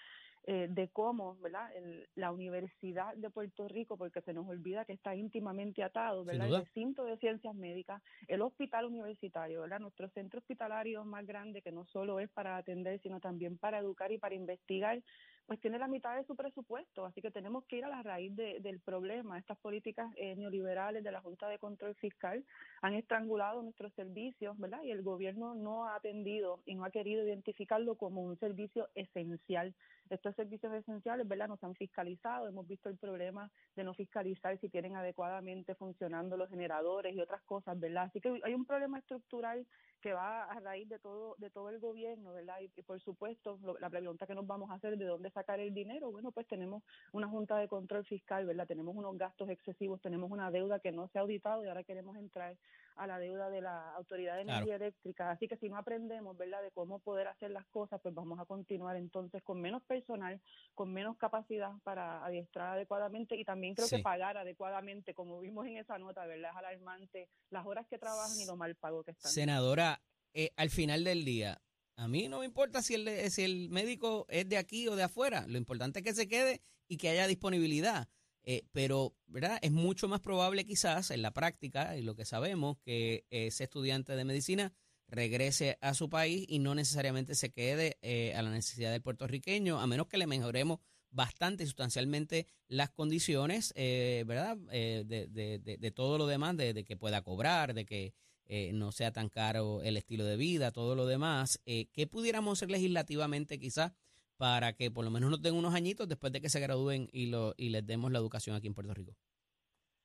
eh, 0.47 0.69
de 0.71 0.89
cómo 0.91 1.37
¿verdad? 1.41 1.71
El- 1.77 2.09
la 2.15 2.33
Universidad 2.33 3.15
de 3.17 3.31
Puerto 3.31 3.69
Rico, 3.69 3.97
porque 3.99 4.21
se 4.23 4.33
nos 4.33 4.47
olvida 4.49 4.85
que 4.85 4.93
está 4.95 5.15
íntimamente 5.17 5.83
atado, 5.83 6.25
¿verdad? 6.25 6.47
el 6.49 6.55
recinto 6.55 7.05
de 7.05 7.17
ciencias 7.19 7.55
médicas, 7.55 8.03
el 8.29 8.43
hospital 8.43 8.87
universitario, 8.87 9.63
¿verdad? 9.63 9.81
nuestro 9.81 10.09
centro 10.11 10.39
hospitalario 10.41 11.05
más 11.05 11.27
grande, 11.27 11.63
que 11.63 11.73
no 11.73 11.85
solo 11.87 12.21
es 12.21 12.31
para 12.31 12.57
atender, 12.57 13.01
sino 13.01 13.21
también 13.21 13.59
para 13.59 13.79
educar 13.81 14.13
y 14.13 14.19
para 14.19 14.35
investigar, 14.35 15.03
pues 15.47 15.61
tiene 15.61 15.79
la 15.79 15.87
mitad 15.87 16.17
de 16.17 16.25
su 16.25 16.35
presupuesto, 16.35 17.05
así 17.07 17.23
que 17.23 17.31
tenemos 17.31 17.65
que 17.67 17.77
ir 17.77 17.85
a 17.85 17.89
la 17.89 18.03
raíz 18.03 18.35
de- 18.35 18.59
del 18.61 18.81
problema. 18.81 19.39
Estas 19.39 19.59
políticas 19.59 20.13
eh, 20.17 20.35
neoliberales 20.37 21.05
de 21.05 21.13
la 21.13 21.21
Junta 21.21 21.49
de 21.49 21.59
Control 21.59 21.95
Fiscal 21.95 22.45
han 22.83 22.95
estrangulado 22.95 23.63
nuestros 23.63 23.93
servicios, 23.95 24.59
¿verdad? 24.59 24.83
Y 24.83 24.91
el 24.91 25.03
gobierno 25.03 25.55
no 25.55 25.87
ha 25.87 25.95
atendido 25.97 26.61
y 26.67 26.75
no 26.75 26.85
ha 26.85 26.91
querido 26.91 27.25
identificarlo 27.25 27.97
como 27.97 28.23
un 28.23 28.37
servicio 28.39 28.89
esencial. 28.97 29.75
Estos 30.11 30.35
servicios 30.37 30.73
esenciales, 30.73 31.27
¿verdad? 31.29 31.49
Nos 31.49 31.63
han 31.63 31.75
fiscalizado, 31.75 32.49
hemos 32.49 32.67
visto 32.67 32.89
el 32.89 32.97
problema 32.97 33.51
de 33.77 33.85
no 33.85 33.95
fiscalizar 33.95 34.59
si 34.61 34.69
tienen 34.69 34.97
adecuadamente 34.97 35.75
funcionando 35.75 36.37
los 36.37 36.49
generadores 36.51 37.15
y 37.15 37.21
otras 37.21 37.43
cosas, 37.43 37.79
¿verdad? 37.79 38.05
Así 38.05 38.21
que 38.21 38.41
hay 38.43 38.55
un 38.55 38.65
problema 38.67 38.99
estructural 38.99 39.67
que 40.07 40.12
va 40.14 40.45
a 40.45 40.61
raíz 40.61 40.88
de 40.88 41.01
todo 41.01 41.35
de 41.37 41.51
todo 41.51 41.69
el 41.71 41.81
gobierno, 41.81 42.33
¿verdad? 42.33 42.61
Y, 42.61 42.71
y 42.77 42.83
por 42.85 43.01
supuesto, 43.01 43.59
lo- 43.61 43.77
la 43.81 43.90
pregunta 43.90 44.25
que 44.29 44.37
nos 44.37 44.47
vamos 44.47 44.71
a 44.71 44.75
hacer 44.75 44.97
de 44.97 45.05
dónde 45.05 45.33
sacar 45.33 45.59
el 45.59 45.75
dinero. 45.75 46.12
Bueno, 46.12 46.31
pues 46.31 46.47
tenemos 46.47 46.85
una 47.12 47.27
junta 47.29 47.59
de 47.59 47.66
control 47.66 48.07
fiscal, 48.07 48.47
¿verdad? 48.47 48.69
Tenemos 48.69 48.95
unos 48.95 49.19
gastos 49.19 49.49
excesivos, 49.51 50.01
tenemos 50.01 50.31
una 50.31 50.53
deuda 50.53 50.79
que 50.79 50.92
no 50.92 51.09
se 51.09 51.19
ha 51.19 51.23
auditado 51.23 51.64
y 51.64 51.69
ahora 51.69 51.83
queremos 51.83 52.16
entrar 52.19 52.57
a 52.97 53.07
la 53.07 53.19
deuda 53.19 53.51
de 53.51 53.61
la 53.61 53.95
Autoridad 53.95 54.37
de 54.37 54.45
Claro. 54.45 54.59
Energía 54.67 54.77
Eléctrica. 54.77 55.31
Así 55.31 55.49
que 55.49 55.57
si 55.57 55.69
no 55.69 55.77
aprendemos, 55.77 56.37
¿verdad?, 56.37 56.63
de 56.63 56.71
cómo 56.73 56.99
poder 56.99 57.29
hacer 57.29 57.51
las 57.51 57.67
cosas, 57.67 58.01
pues 58.03 58.15
vamos 58.15 58.39
a 58.41 58.45
continuar 58.47 58.97
entonces 58.97 59.43
con 59.43 59.61
menos 59.61 59.83
personal, 59.85 60.41
con 60.75 60.93
menos 60.93 61.17
capacidad 61.17 61.73
para 61.85 62.25
adiestrar 62.25 62.75
adecuadamente 62.75 63.37
y 63.37 63.45
también 63.45 63.75
creo 63.75 63.87
Sí. 63.89 63.97
que 63.97 64.03
pagar 64.03 64.37
adecuadamente, 64.37 65.15
como 65.15 65.41
vimos 65.41 65.67
en 65.67 65.77
esa 65.77 65.99
nota, 65.99 66.27
¿verdad? 66.27 66.51
Es 66.53 66.57
alarmante 66.57 67.29
las 67.51 67.67
horas 67.67 67.87
que 67.89 67.99
trabajan 67.99 68.39
y 68.41 68.47
lo 68.47 68.57
mal 68.57 68.75
pago 68.77 69.05
que 69.05 69.13
están. 69.13 69.31
Senadora, 69.31 70.03
eh, 70.35 70.51
al 70.57 70.71
final 70.71 71.05
del 71.05 71.25
día, 71.25 71.61
a 71.97 72.09
mí 72.09 72.29
no 72.29 72.41
me 72.41 72.45
importa 72.47 72.83
si 72.83 72.95
el, 72.95 73.31
si 73.31 73.43
el 73.43 73.69
médico 73.71 74.27
es 74.29 74.49
de 74.49 74.59
aquí 74.59 74.87
o 74.89 74.97
de 74.97 75.03
afuera. 75.05 75.47
Lo 75.49 75.57
importante 75.59 76.01
es 76.01 76.05
que 76.05 76.13
se 76.15 76.29
quede 76.29 76.63
y 76.89 76.99
que 76.99 77.09
haya 77.09 77.27
disponibilidad. 77.27 78.09
Eh, 78.49 78.63
pero, 78.73 79.15
¿verdad? 79.27 79.59
Es 79.61 79.73
mucho 79.73 80.07
más 80.09 80.21
probable 80.21 80.65
quizás 80.65 81.11
en 81.11 81.21
la 81.21 81.33
práctica, 81.33 81.97
y 81.97 82.03
lo 82.03 82.15
que 82.15 82.25
sabemos, 82.25 82.79
que 82.79 83.27
ese 83.31 83.65
estudiante 83.65 84.15
de 84.15 84.25
medicina 84.25 84.73
regrese 85.09 85.79
a 85.81 85.95
su 85.95 86.09
país 86.09 86.45
y 86.49 86.59
no 86.61 86.75
necesariamente 86.75 87.35
se 87.35 87.51
quede 87.51 87.99
eh, 88.03 88.35
a 88.35 88.43
la 88.43 88.51
necesidad 88.51 88.93
del 88.93 89.03
puertorriqueño, 89.03 89.81
a 89.81 89.87
menos 89.87 90.07
que 90.07 90.17
le 90.19 90.27
mejoremos 90.27 90.79
bastante 91.11 91.65
y 91.65 91.67
sustancialmente 91.67 92.47
las 92.69 92.91
condiciones, 92.91 93.73
eh, 93.77 94.25
¿verdad? 94.27 94.59
Eh, 94.71 95.05
de, 95.07 95.27
de- 95.29 95.59
de- 95.59 95.77
de 95.79 95.91
todo 95.91 96.19
lo 96.19 96.27
demás, 96.27 96.57
de, 96.57 96.85
que 96.85 96.97
pueda 96.97 97.23
cobrar, 97.23 97.75
de 97.75 97.85
que 97.85 98.15
eh, 98.47 98.71
no 98.73 98.93
sea 98.93 99.13
tan 99.13 99.29
caro 99.29 99.83
el 99.83 99.97
estilo 99.97 100.25
de 100.25 100.37
vida, 100.37 100.71
todo 100.71 100.95
lo 100.95 101.07
demás. 101.07 101.61
Eh, 101.67 101.87
¿Qué 101.93 102.07
pudiéramos 102.07 102.59
hacer 102.59 102.71
legislativamente 102.71 103.59
quizás 103.59 103.93
para 104.37 104.75
que 104.75 104.90
por 104.90 105.05
lo 105.05 105.11
menos 105.11 105.31
nos 105.31 105.42
den 105.42 105.55
unos 105.55 105.75
añitos 105.75 106.09
después 106.09 106.33
de 106.33 106.40
que 106.40 106.49
se 106.49 106.61
gradúen 106.61 107.09
y, 107.12 107.27
lo, 107.27 107.55
y 107.57 107.70
les 107.70 107.87
demos 107.87 108.12
la 108.12 108.18
educación 108.18 108.57
aquí 108.57 108.66
en 108.66 108.75
Puerto 108.75 108.94
Rico? 108.94 109.16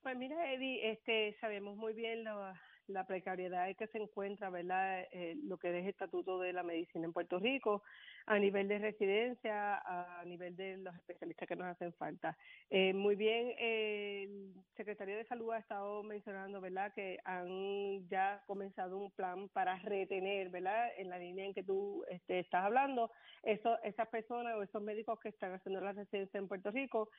Pues 0.01 0.17
mira, 0.17 0.51
Eddie, 0.53 0.91
este, 0.91 1.35
sabemos 1.39 1.77
muy 1.77 1.93
bien 1.93 2.23
la, 2.23 2.59
la 2.91 3.05
precariedad 3.05 3.69
en 3.69 3.75
que 3.75 3.87
se 3.87 3.97
encuentra, 3.97 4.49
¿verdad? 4.49 5.07
Eh, 5.11 5.35
lo 5.43 5.57
que 5.57 5.69
es 5.69 5.83
el 5.83 5.89
estatuto 5.89 6.39
de 6.39 6.53
la 6.53 6.63
medicina 6.63 7.05
en 7.05 7.13
Puerto 7.13 7.39
Rico, 7.39 7.83
a 8.25 8.37
nivel 8.37 8.67
de 8.67 8.79
residencia, 8.79 9.77
a 9.77 10.23
nivel 10.25 10.55
de 10.55 10.77
los 10.77 10.95
especialistas 10.95 11.47
que 11.47 11.55
nos 11.55 11.67
hacen 11.67 11.93
falta. 11.93 12.37
Eh, 12.69 12.93
muy 12.93 13.15
bien, 13.15 13.53
el 13.57 14.53
secretario 14.75 15.17
de 15.17 15.25
Salud 15.25 15.51
ha 15.51 15.59
estado 15.59 16.03
mencionando, 16.03 16.61
¿verdad?, 16.61 16.93
que 16.93 17.19
han 17.25 18.07
ya 18.07 18.43
comenzado 18.45 18.97
un 18.97 19.11
plan 19.11 19.49
para 19.49 19.77
retener, 19.79 20.49
¿verdad?, 20.49 20.89
en 20.97 21.09
la 21.09 21.17
línea 21.17 21.45
en 21.45 21.53
que 21.53 21.63
tú 21.63 22.03
este, 22.09 22.39
estás 22.39 22.65
hablando, 22.65 23.11
eso, 23.43 23.77
esas 23.83 24.07
personas 24.09 24.55
o 24.55 24.63
esos 24.63 24.81
médicos 24.81 25.19
que 25.19 25.29
están 25.29 25.53
haciendo 25.53 25.81
la 25.81 25.93
residencia 25.93 26.37
en 26.37 26.47
Puerto 26.47 26.71
Rico, 26.71 27.09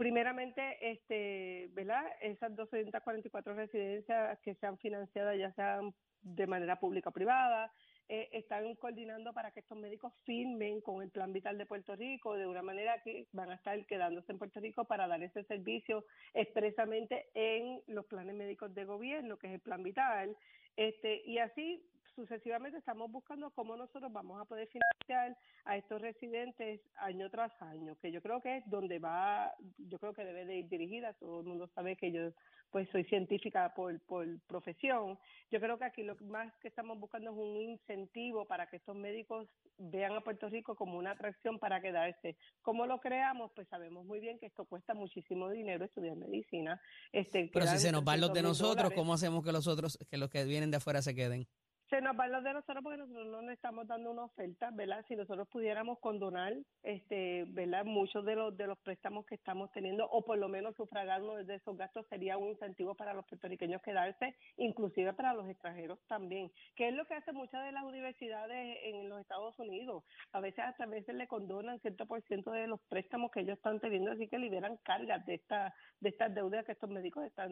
primeramente, 0.00 0.62
este, 0.80 1.68
¿verdad? 1.74 2.02
Esas 2.22 2.56
244 2.56 3.52
residencias 3.52 4.38
que 4.40 4.54
se 4.54 4.66
han 4.66 4.78
financiado, 4.78 5.34
ya 5.34 5.52
sean 5.52 5.92
de 6.22 6.46
manera 6.46 6.80
pública 6.80 7.10
o 7.10 7.12
privada, 7.12 7.70
eh, 8.08 8.30
están 8.32 8.74
coordinando 8.76 9.34
para 9.34 9.50
que 9.50 9.60
estos 9.60 9.76
médicos 9.76 10.14
firmen 10.24 10.80
con 10.80 11.02
el 11.02 11.10
Plan 11.10 11.34
Vital 11.34 11.58
de 11.58 11.66
Puerto 11.66 11.94
Rico 11.96 12.34
de 12.34 12.46
una 12.46 12.62
manera 12.62 13.02
que 13.02 13.26
van 13.32 13.50
a 13.50 13.56
estar 13.56 13.84
quedándose 13.84 14.32
en 14.32 14.38
Puerto 14.38 14.58
Rico 14.58 14.86
para 14.86 15.06
dar 15.06 15.22
ese 15.22 15.44
servicio 15.44 16.06
expresamente 16.32 17.28
en 17.34 17.82
los 17.86 18.06
planes 18.06 18.34
médicos 18.34 18.74
de 18.74 18.86
gobierno, 18.86 19.36
que 19.36 19.48
es 19.48 19.52
el 19.52 19.60
Plan 19.60 19.82
Vital. 19.82 20.34
Este, 20.76 21.20
y 21.26 21.36
así 21.36 21.84
sucesivamente 22.14 22.78
estamos 22.78 23.10
buscando 23.10 23.50
cómo 23.50 23.76
nosotros 23.76 24.12
vamos 24.12 24.40
a 24.40 24.44
poder 24.44 24.68
financiar 24.68 25.36
a 25.64 25.76
estos 25.76 26.00
residentes 26.00 26.80
año 26.96 27.30
tras 27.30 27.52
año, 27.62 27.96
que 28.00 28.12
yo 28.12 28.20
creo 28.22 28.40
que 28.40 28.58
es 28.58 28.70
donde 28.70 28.98
va, 28.98 29.52
yo 29.78 29.98
creo 29.98 30.12
que 30.12 30.24
debe 30.24 30.44
de 30.44 30.58
ir 30.58 30.68
dirigida, 30.68 31.14
todo 31.14 31.40
el 31.40 31.46
mundo 31.46 31.68
sabe 31.74 31.96
que 31.96 32.12
yo 32.12 32.32
pues 32.70 32.88
soy 32.90 33.04
científica 33.04 33.72
por, 33.74 33.98
por 34.02 34.26
profesión. 34.46 35.18
Yo 35.50 35.60
creo 35.60 35.78
que 35.78 35.84
aquí 35.84 36.02
lo 36.02 36.14
más 36.26 36.52
que 36.60 36.68
estamos 36.68 36.98
buscando 36.98 37.30
es 37.30 37.36
un 37.36 37.56
incentivo 37.60 38.46
para 38.46 38.68
que 38.68 38.76
estos 38.76 38.96
médicos 38.96 39.48
vean 39.76 40.12
a 40.12 40.20
Puerto 40.20 40.48
Rico 40.48 40.76
como 40.76 40.96
una 40.96 41.12
atracción 41.12 41.58
para 41.58 41.80
quedarse. 41.80 42.36
¿Cómo 42.62 42.86
lo 42.86 43.00
creamos? 43.00 43.50
Pues 43.54 43.68
sabemos 43.68 44.04
muy 44.04 44.20
bien 44.20 44.38
que 44.38 44.46
esto 44.46 44.64
cuesta 44.64 44.94
muchísimo 44.94 45.50
dinero 45.50 45.84
estudiar 45.84 46.16
medicina. 46.16 46.80
Este, 47.12 47.50
Pero 47.52 47.66
si 47.66 47.78
se 47.78 47.92
nos 47.92 48.04
van 48.04 48.20
los 48.20 48.32
de 48.32 48.42
nosotros, 48.42 48.92
¿cómo 48.94 49.14
hacemos 49.14 49.44
que 49.44 49.52
los 49.52 49.66
otros, 49.66 49.98
que 50.08 50.16
los 50.16 50.30
que 50.30 50.44
vienen 50.44 50.70
de 50.70 50.76
afuera 50.76 51.02
se 51.02 51.14
queden? 51.14 51.48
Se 51.90 52.00
nos 52.00 52.16
van 52.16 52.30
los 52.30 52.44
de 52.44 52.52
nosotros 52.52 52.84
porque 52.84 52.98
nosotros 52.98 53.26
no 53.26 53.42
le 53.42 53.52
estamos 53.52 53.86
dando 53.88 54.12
una 54.12 54.24
oferta, 54.24 54.70
¿verdad? 54.72 55.04
Si 55.08 55.16
nosotros 55.16 55.48
pudiéramos 55.48 55.98
condonar, 55.98 56.54
este, 56.84 57.44
¿verdad? 57.48 57.84
Muchos 57.84 58.24
de 58.24 58.36
los 58.36 58.56
de 58.56 58.68
los 58.68 58.78
préstamos 58.78 59.26
que 59.26 59.34
estamos 59.34 59.72
teniendo 59.72 60.06
o 60.08 60.24
por 60.24 60.38
lo 60.38 60.48
menos 60.48 60.76
sufragarnos 60.76 61.44
de 61.46 61.56
esos 61.56 61.76
gastos 61.76 62.06
sería 62.08 62.38
un 62.38 62.50
incentivo 62.50 62.94
para 62.94 63.12
los 63.12 63.26
puertorriqueños 63.26 63.82
quedarse, 63.82 64.36
inclusive 64.56 65.12
para 65.14 65.34
los 65.34 65.48
extranjeros 65.48 65.98
también, 66.06 66.52
que 66.76 66.88
es 66.88 66.94
lo 66.94 67.04
que 67.06 67.14
hace 67.14 67.32
muchas 67.32 67.64
de 67.64 67.72
las 67.72 67.82
universidades 67.82 68.78
en 68.84 69.08
los 69.08 69.20
Estados 69.20 69.58
Unidos. 69.58 70.04
A 70.32 70.40
veces 70.40 70.60
hasta 70.60 70.84
a 70.84 70.86
veces 70.86 71.16
le 71.16 71.26
condonan 71.26 71.80
cierto 71.80 72.06
por 72.06 72.22
ciento 72.22 72.52
de 72.52 72.68
los 72.68 72.80
préstamos 72.82 73.32
que 73.32 73.40
ellos 73.40 73.56
están 73.56 73.80
teniendo, 73.80 74.12
así 74.12 74.28
que 74.28 74.38
liberan 74.38 74.76
cargas 74.84 75.26
de 75.26 75.34
esta 75.34 75.74
de 75.98 76.08
estas 76.08 76.34
deudas 76.34 76.64
que 76.64 76.72
estos 76.72 76.88
médicos 76.88 77.24
están 77.24 77.50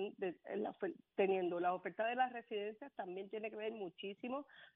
teniendo. 1.16 1.58
La 1.58 1.74
oferta 1.74 2.06
de 2.06 2.14
las 2.14 2.32
residencias 2.32 2.92
también 2.94 3.28
tiene 3.28 3.50
que 3.50 3.56
ver 3.56 3.72
muchísimo 3.72 4.27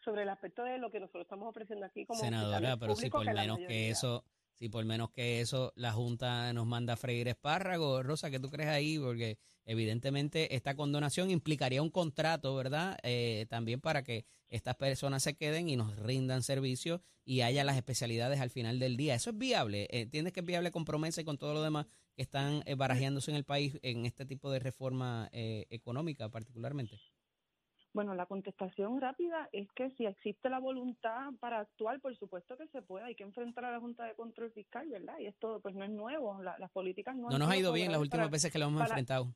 sobre 0.04 0.22
el 0.22 0.28
aspecto 0.28 0.64
de 0.64 0.78
lo 0.78 0.90
que 0.90 1.00
nosotros 1.00 1.22
estamos 1.22 1.48
ofreciendo 1.48 1.86
aquí 1.86 2.04
como 2.06 2.20
senadora, 2.20 2.76
pero 2.76 2.94
si 2.96 3.10
por 3.10 3.24
menos 3.24 3.58
que 3.58 3.90
eso, 3.90 4.24
si 4.54 4.68
por 4.68 4.84
menos 4.84 5.10
que 5.10 5.40
eso 5.40 5.72
la 5.76 5.92
Junta 5.92 6.52
nos 6.52 6.66
manda 6.66 6.94
a 6.94 6.96
freír 6.96 7.28
espárragos, 7.28 8.04
Rosa, 8.04 8.30
¿qué 8.30 8.38
tú 8.38 8.50
crees 8.50 8.68
ahí? 8.68 8.98
Porque 8.98 9.38
evidentemente 9.64 10.54
esta 10.54 10.76
condonación 10.76 11.30
implicaría 11.30 11.82
un 11.82 11.90
contrato, 11.90 12.54
¿verdad? 12.54 12.98
Eh, 13.02 13.46
también 13.48 13.80
para 13.80 14.02
que 14.02 14.24
estas 14.48 14.76
personas 14.76 15.22
se 15.22 15.34
queden 15.34 15.68
y 15.68 15.76
nos 15.76 15.96
rindan 15.96 16.42
servicio 16.42 17.02
y 17.24 17.40
haya 17.40 17.64
las 17.64 17.76
especialidades 17.76 18.40
al 18.40 18.50
final 18.50 18.78
del 18.78 18.96
día. 18.96 19.14
¿Eso 19.14 19.30
es 19.30 19.38
viable? 19.38 19.84
Eh, 19.84 20.02
¿Entiendes 20.02 20.32
que 20.32 20.40
es 20.40 20.46
viable 20.46 20.70
con 20.70 20.84
promesa 20.84 21.20
y 21.20 21.24
con 21.24 21.38
todo 21.38 21.54
lo 21.54 21.62
demás 21.62 21.86
que 22.14 22.22
están 22.22 22.62
eh, 22.66 22.74
barajeándose 22.74 23.30
en 23.30 23.36
el 23.36 23.44
país 23.44 23.78
en 23.82 24.06
este 24.06 24.26
tipo 24.26 24.50
de 24.50 24.58
reforma 24.58 25.28
económica 25.32 26.28
particularmente? 26.28 26.98
Bueno, 27.92 28.14
la 28.14 28.26
contestación 28.26 29.00
rápida 29.00 29.48
es 29.52 29.70
que 29.72 29.90
si 29.90 30.06
existe 30.06 30.48
la 30.48 30.58
voluntad 30.58 31.32
para 31.40 31.60
actuar, 31.60 32.00
por 32.00 32.16
supuesto 32.16 32.56
que 32.56 32.66
se 32.68 32.80
puede. 32.80 33.04
Hay 33.04 33.14
que 33.14 33.24
enfrentar 33.24 33.66
a 33.66 33.72
la 33.72 33.80
Junta 33.80 34.04
de 34.04 34.14
Control 34.14 34.50
Fiscal, 34.52 34.88
¿verdad? 34.88 35.18
Y 35.18 35.26
esto 35.26 35.60
pues 35.60 35.74
no 35.74 35.84
es 35.84 35.90
nuevo. 35.90 36.42
las 36.42 36.70
políticas 36.70 37.14
no. 37.14 37.28
No 37.28 37.38
nos 37.38 37.50
ha 37.50 37.56
ido 37.56 37.72
bien 37.72 37.92
las 37.92 38.00
últimas 38.00 38.30
veces 38.30 38.50
que 38.50 38.58
lo 38.58 38.66
hemos 38.66 38.80
enfrentado. 38.80 39.34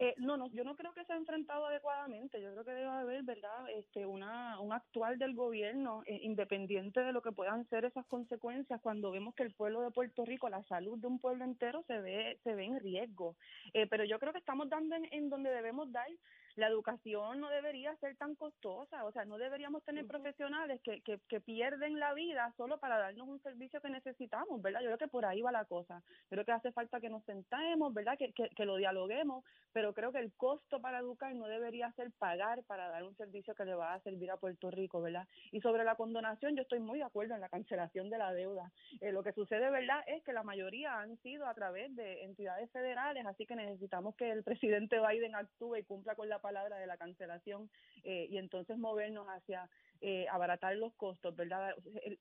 Eh, 0.00 0.14
no, 0.18 0.36
no, 0.36 0.48
yo 0.48 0.64
no 0.64 0.74
creo 0.74 0.92
que 0.92 1.04
se 1.04 1.12
ha 1.12 1.16
enfrentado 1.16 1.66
adecuadamente. 1.66 2.42
Yo 2.42 2.52
creo 2.52 2.64
que 2.64 2.72
debe 2.72 2.88
haber, 2.88 3.22
¿verdad?, 3.22 3.70
este, 3.76 4.04
una, 4.04 4.60
un 4.60 4.72
actual 4.72 5.18
del 5.18 5.34
gobierno 5.34 6.02
eh, 6.06 6.18
independiente 6.22 7.00
de 7.00 7.12
lo 7.12 7.22
que 7.22 7.30
puedan 7.30 7.68
ser 7.68 7.84
esas 7.84 8.04
consecuencias 8.06 8.80
cuando 8.80 9.12
vemos 9.12 9.34
que 9.34 9.44
el 9.44 9.54
pueblo 9.54 9.82
de 9.82 9.92
Puerto 9.92 10.24
Rico, 10.24 10.48
la 10.48 10.64
salud 10.64 10.98
de 10.98 11.06
un 11.06 11.20
pueblo 11.20 11.44
entero 11.44 11.84
se 11.86 12.00
ve, 12.00 12.38
se 12.42 12.54
ve 12.54 12.64
en 12.64 12.80
riesgo. 12.80 13.36
Eh, 13.72 13.86
pero 13.86 14.04
yo 14.04 14.18
creo 14.18 14.32
que 14.32 14.40
estamos 14.40 14.68
dando 14.68 14.96
en, 14.96 15.06
en 15.12 15.30
donde 15.30 15.50
debemos 15.50 15.90
dar 15.92 16.08
la 16.56 16.68
educación 16.68 17.40
no 17.40 17.48
debería 17.48 17.96
ser 17.96 18.16
tan 18.16 18.34
costosa, 18.36 19.04
o 19.04 19.12
sea, 19.12 19.24
no 19.24 19.38
deberíamos 19.38 19.82
tener 19.84 20.06
profesionales 20.06 20.80
que, 20.82 21.00
que, 21.02 21.18
que, 21.28 21.40
pierden 21.40 21.98
la 21.98 22.14
vida 22.14 22.52
solo 22.56 22.78
para 22.78 22.98
darnos 22.98 23.28
un 23.28 23.40
servicio 23.42 23.80
que 23.80 23.90
necesitamos, 23.90 24.62
¿verdad? 24.62 24.80
Yo 24.80 24.86
creo 24.86 24.98
que 24.98 25.08
por 25.08 25.26
ahí 25.26 25.42
va 25.42 25.52
la 25.52 25.64
cosa. 25.64 26.02
Yo 26.24 26.30
creo 26.30 26.44
que 26.44 26.52
hace 26.52 26.72
falta 26.72 27.00
que 27.00 27.10
nos 27.10 27.24
sentemos, 27.24 27.92
¿verdad? 27.92 28.16
Que, 28.16 28.32
que, 28.32 28.48
que 28.50 28.64
lo 28.64 28.76
dialoguemos, 28.76 29.44
pero 29.72 29.92
creo 29.92 30.12
que 30.12 30.20
el 30.20 30.32
costo 30.34 30.80
para 30.80 31.00
educar 31.00 31.34
no 31.34 31.46
debería 31.46 31.92
ser 31.92 32.12
pagar 32.12 32.62
para 32.64 32.88
dar 32.88 33.02
un 33.02 33.16
servicio 33.16 33.54
que 33.54 33.64
le 33.64 33.74
va 33.74 33.94
a 33.94 34.00
servir 34.00 34.30
a 34.30 34.36
Puerto 34.36 34.70
Rico, 34.70 35.02
¿verdad? 35.02 35.26
Y 35.50 35.60
sobre 35.60 35.84
la 35.84 35.96
condonación, 35.96 36.56
yo 36.56 36.62
estoy 36.62 36.80
muy 36.80 36.98
de 36.98 37.04
acuerdo 37.04 37.34
en 37.34 37.40
la 37.40 37.48
cancelación 37.48 38.10
de 38.10 38.18
la 38.18 38.32
deuda. 38.32 38.70
Eh, 39.00 39.12
lo 39.12 39.22
que 39.22 39.32
sucede, 39.32 39.70
¿verdad?, 39.70 40.02
es 40.06 40.22
que 40.22 40.32
la 40.32 40.42
mayoría 40.42 41.00
han 41.00 41.16
sido 41.18 41.46
a 41.46 41.54
través 41.54 41.94
de 41.96 42.22
entidades 42.22 42.70
federales, 42.70 43.26
así 43.26 43.46
que 43.46 43.56
necesitamos 43.56 44.14
que 44.16 44.30
el 44.30 44.44
presidente 44.44 45.00
Biden 45.00 45.34
actúe 45.34 45.76
y 45.76 45.84
cumpla 45.84 46.14
con 46.14 46.28
la 46.28 46.38
palabra 46.44 46.76
de 46.78 46.86
la 46.86 46.98
cancelación 46.98 47.70
eh, 48.02 48.26
y 48.28 48.36
entonces 48.36 48.76
movernos 48.76 49.26
hacia 49.28 49.70
eh, 50.06 50.26
abaratar 50.30 50.76
los 50.76 50.92
costos, 50.96 51.34
¿verdad? 51.34 51.74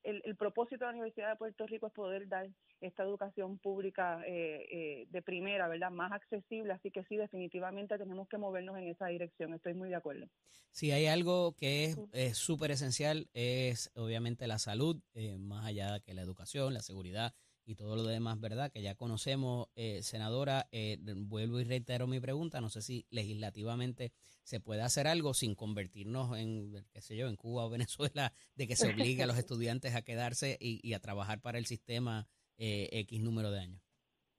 El, 0.03 0.21
el, 0.23 0.35
propósito 0.37 0.85
de 0.85 0.85
la 0.85 0.91
Universidad 0.91 1.31
de 1.31 1.35
Puerto 1.35 1.67
Rico 1.67 1.87
es 1.87 1.93
poder 1.93 2.29
dar 2.29 2.47
esta 2.79 3.03
educación 3.03 3.57
pública 3.57 4.21
eh, 4.25 4.65
eh, 4.71 5.07
de 5.09 5.21
primera, 5.21 5.67
¿verdad? 5.67 5.91
Más 5.91 6.13
accesible, 6.13 6.71
así 6.71 6.91
que 6.91 7.03
sí, 7.03 7.17
definitivamente 7.17 7.97
tenemos 7.97 8.29
que 8.29 8.37
movernos 8.37 8.77
en 8.77 8.87
esa 8.87 9.07
dirección, 9.07 9.53
estoy 9.53 9.73
muy 9.73 9.89
de 9.89 9.95
acuerdo. 9.95 10.27
Si 10.71 10.91
hay 10.91 11.07
algo 11.07 11.57
que 11.57 11.93
es 12.13 12.37
súper 12.37 12.71
esencial, 12.71 13.27
es 13.33 13.91
obviamente 13.95 14.47
la 14.47 14.59
salud, 14.59 15.01
más 15.39 15.65
allá 15.65 15.99
que 15.99 16.13
la 16.13 16.21
educación, 16.21 16.73
la 16.73 16.81
seguridad 16.81 17.33
y 17.65 17.75
todo 17.75 17.95
lo 17.95 18.03
demás, 18.03 18.39
¿verdad? 18.39 18.71
Que 18.71 18.81
ya 18.81 18.95
conocemos, 18.95 19.67
eh, 19.75 20.01
senadora, 20.03 20.67
eh, 20.71 20.97
vuelvo 21.01 21.59
y 21.59 21.63
reitero 21.63 22.07
mi 22.07 22.19
pregunta, 22.19 22.61
no 22.61 22.69
sé 22.69 22.81
si 22.81 23.05
legislativamente 23.09 24.11
se 24.43 24.59
puede 24.59 24.81
hacer 24.81 25.07
algo 25.07 25.33
sin 25.33 25.55
convertirnos 25.55 26.37
en, 26.37 26.85
qué 26.91 27.01
sé 27.01 27.15
yo, 27.15 27.27
en 27.27 27.35
Cuba 27.35 27.65
o 27.65 27.69
Venezuela, 28.09 28.33
de 28.55 28.67
que 28.67 28.75
se 28.75 28.89
obligue 28.89 29.23
a 29.23 29.27
los 29.27 29.37
estudiantes 29.37 29.95
a 29.95 30.01
quedarse 30.01 30.57
y, 30.59 30.79
y 30.87 30.93
a 30.93 30.99
trabajar 30.99 31.41
para 31.41 31.57
el 31.57 31.65
sistema 31.65 32.27
eh, 32.57 32.89
X 32.91 33.21
número 33.21 33.51
de 33.51 33.59
años. 33.59 33.82